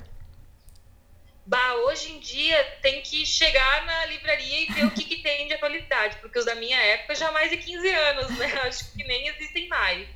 Hoje 1.94 2.10
em 2.10 2.18
dia 2.18 2.60
tem 2.82 3.00
que 3.02 3.24
chegar 3.24 3.86
na 3.86 4.06
livraria 4.06 4.62
e 4.62 4.66
ver 4.66 4.84
o 4.84 4.90
que, 4.90 5.04
que 5.04 5.22
tem 5.22 5.46
de 5.46 5.54
atualidade, 5.54 6.16
porque 6.20 6.36
os 6.36 6.44
da 6.44 6.56
minha 6.56 6.76
época 6.76 7.14
já 7.14 7.30
mais 7.30 7.48
de 7.52 7.56
15 7.56 7.88
anos, 7.88 8.36
né? 8.36 8.46
Acho 8.66 8.90
que 8.90 9.04
nem 9.04 9.28
existem 9.28 9.68
mais. 9.68 10.08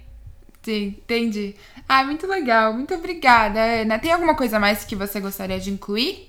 Sim, 0.60 0.86
entendi. 0.86 1.54
Ah, 1.88 2.02
muito 2.02 2.26
legal. 2.26 2.72
Muito 2.72 2.92
obrigada, 2.94 3.60
Ana. 3.60 3.96
Tem 3.96 4.10
alguma 4.10 4.36
coisa 4.36 4.58
mais 4.58 4.84
que 4.84 4.96
você 4.96 5.20
gostaria 5.20 5.60
de 5.60 5.70
incluir? 5.70 6.28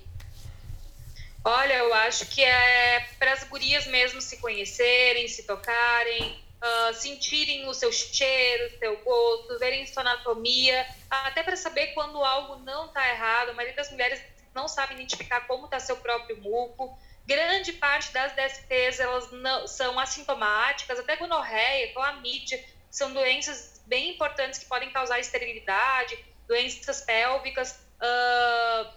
Olha, 1.44 1.78
eu 1.78 1.92
acho 1.94 2.26
que 2.26 2.44
é 2.44 3.04
para 3.18 3.32
as 3.32 3.42
gurias 3.42 3.88
mesmo 3.88 4.20
se 4.20 4.36
conhecerem, 4.36 5.26
se 5.26 5.42
tocarem, 5.42 6.40
uh, 6.62 6.94
sentirem 6.94 7.66
o 7.66 7.74
seu 7.74 7.90
cheiro, 7.90 8.66
o 8.68 8.78
seu 8.78 8.96
gosto, 8.98 9.58
verem 9.58 9.84
sua 9.84 10.02
anatomia, 10.02 10.86
até 11.10 11.42
para 11.42 11.56
saber 11.56 11.88
quando 11.88 12.22
algo 12.22 12.62
não 12.62 12.86
está 12.86 13.10
errado. 13.10 13.50
A 13.50 13.54
maioria 13.54 13.74
das 13.74 13.90
mulheres 13.90 14.20
não 14.54 14.68
sabe 14.68 14.94
identificar 14.94 15.42
como 15.42 15.66
está 15.66 15.78
seu 15.78 15.96
próprio 15.96 16.40
muco. 16.40 16.98
Grande 17.26 17.72
parte 17.74 18.12
das 18.12 18.32
DSTs 18.34 18.98
elas 19.00 19.30
não, 19.30 19.66
são 19.66 19.98
assintomáticas, 19.98 20.98
até 20.98 21.16
gonorreia, 21.16 21.92
clamídia, 21.92 22.62
são 22.90 23.12
doenças 23.12 23.80
bem 23.86 24.10
importantes 24.10 24.58
que 24.58 24.66
podem 24.66 24.90
causar 24.90 25.20
esterilidade, 25.20 26.18
doenças 26.48 27.02
pélvicas. 27.02 27.78
Uh, 28.00 28.90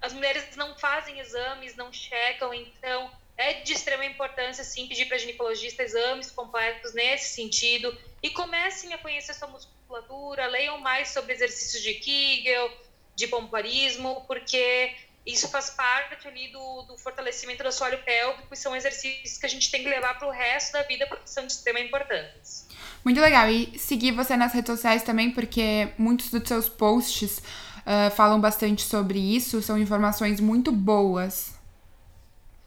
as 0.00 0.12
mulheres 0.12 0.56
não 0.56 0.76
fazem 0.76 1.20
exames, 1.20 1.76
não 1.76 1.92
checam, 1.92 2.52
então 2.52 3.10
é 3.36 3.54
de 3.54 3.72
extrema 3.72 4.04
importância, 4.04 4.64
sim, 4.64 4.88
pedir 4.88 5.06
para 5.06 5.18
ginecologista 5.18 5.82
exames 5.82 6.30
completos 6.30 6.94
nesse 6.94 7.34
sentido 7.34 7.96
e 8.22 8.30
comecem 8.30 8.94
a 8.94 8.98
conhecer 8.98 9.34
sua 9.34 9.48
musculatura, 9.48 10.46
leiam 10.46 10.78
mais 10.78 11.10
sobre 11.10 11.34
exercícios 11.34 11.82
de 11.82 11.94
Kegel, 11.94 12.70
de 13.16 13.26
pompoarismo, 13.26 14.22
porque 14.28 14.94
isso 15.26 15.48
faz 15.48 15.70
parte 15.70 16.28
ali 16.28 16.48
do, 16.52 16.82
do 16.82 16.96
fortalecimento 16.96 17.62
do 17.62 17.68
assoalho 17.68 17.98
pélvico 18.04 18.46
e 18.52 18.56
são 18.56 18.76
exercícios 18.76 19.38
que 19.38 19.46
a 19.46 19.48
gente 19.48 19.70
tem 19.70 19.82
que 19.82 19.88
levar 19.88 20.16
para 20.18 20.28
o 20.28 20.30
resto 20.30 20.74
da 20.74 20.84
vida 20.84 21.04
porque 21.08 21.26
são 21.26 21.44
de 21.44 21.52
extrema 21.52 21.80
importância. 21.80 22.66
Muito 23.04 23.20
legal. 23.20 23.48
E 23.50 23.76
seguir 23.78 24.12
você 24.12 24.36
nas 24.36 24.52
redes 24.52 24.70
sociais 24.70 25.02
também, 25.02 25.32
porque 25.32 25.88
muitos 25.98 26.30
dos 26.30 26.46
seus 26.46 26.68
posts 26.68 27.38
uh, 27.38 28.14
falam 28.14 28.40
bastante 28.40 28.82
sobre 28.82 29.18
isso, 29.18 29.60
são 29.62 29.76
informações 29.76 30.38
muito 30.40 30.70
boas. 30.70 31.54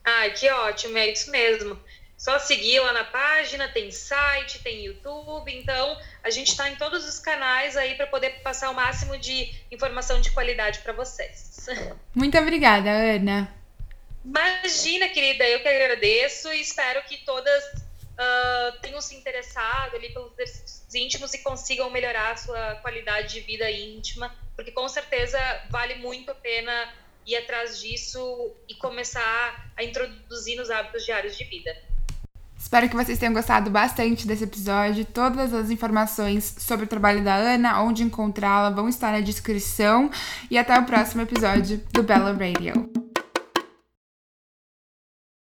Ah, 0.04 0.30
que 0.30 0.50
ótimo, 0.50 0.98
é 0.98 1.12
isso 1.12 1.32
mesmo. 1.32 1.80
Só 2.20 2.38
seguir 2.38 2.82
lá 2.82 2.92
na 2.92 3.06
página, 3.06 3.70
tem 3.70 3.90
site, 3.92 4.62
tem 4.62 4.84
YouTube, 4.84 5.50
então 5.56 5.98
a 6.22 6.30
gente 6.30 6.50
está 6.50 6.70
em 6.70 6.76
todos 6.76 7.08
os 7.08 7.18
canais 7.18 7.78
aí 7.78 7.96
para 7.96 8.08
poder 8.08 8.42
passar 8.42 8.70
o 8.72 8.74
máximo 8.74 9.18
de 9.18 9.56
informação 9.72 10.20
de 10.20 10.30
qualidade 10.32 10.80
para 10.80 10.92
vocês. 10.92 11.66
Muito 12.14 12.38
obrigada, 12.38 12.90
Ana. 12.90 13.50
Imagina, 14.26 15.08
querida, 15.08 15.48
eu 15.48 15.62
que 15.62 15.70
agradeço 15.70 16.52
e 16.52 16.60
espero 16.60 17.02
que 17.04 17.20
todas 17.24 17.64
uh, 17.64 18.80
tenham 18.82 19.00
se 19.00 19.16
interessado 19.16 19.96
ali 19.96 20.12
pelos 20.12 20.38
exercícios 20.38 20.94
íntimos 20.94 21.34
e 21.34 21.38
consigam 21.38 21.90
melhorar 21.90 22.34
a 22.34 22.36
sua 22.36 22.76
qualidade 22.82 23.36
de 23.36 23.40
vida 23.40 23.72
íntima, 23.72 24.36
porque 24.58 24.72
com 24.72 24.90
certeza 24.90 25.40
vale 25.70 25.96
muito 25.96 26.32
a 26.32 26.36
pena 26.36 26.94
ir 27.26 27.38
atrás 27.38 27.80
disso 27.80 28.54
e 28.68 28.76
começar 28.76 29.72
a 29.78 29.84
introduzir 29.86 30.58
nos 30.58 30.70
hábitos 30.70 31.06
diários 31.06 31.38
de 31.38 31.46
vida. 31.46 31.89
Espero 32.60 32.90
que 32.90 32.96
vocês 32.96 33.18
tenham 33.18 33.34
gostado 33.34 33.70
bastante 33.72 34.28
desse 34.28 34.44
episódio. 34.44 35.06
Todas 35.06 35.54
as 35.54 35.70
informações 35.70 36.56
sobre 36.60 36.86
o 36.86 36.88
trabalho 36.90 37.24
da 37.24 37.34
Ana, 37.34 37.82
onde 37.82 38.04
encontrá-la, 38.04 38.70
vão 38.70 38.90
estar 38.90 39.14
na 39.14 39.22
descrição. 39.22 40.12
E 40.52 40.58
até 40.58 40.78
o 40.78 40.84
próximo 40.84 41.22
episódio 41.22 41.82
do 41.94 42.04
Bella 42.04 42.34
Radio. 42.34 43.09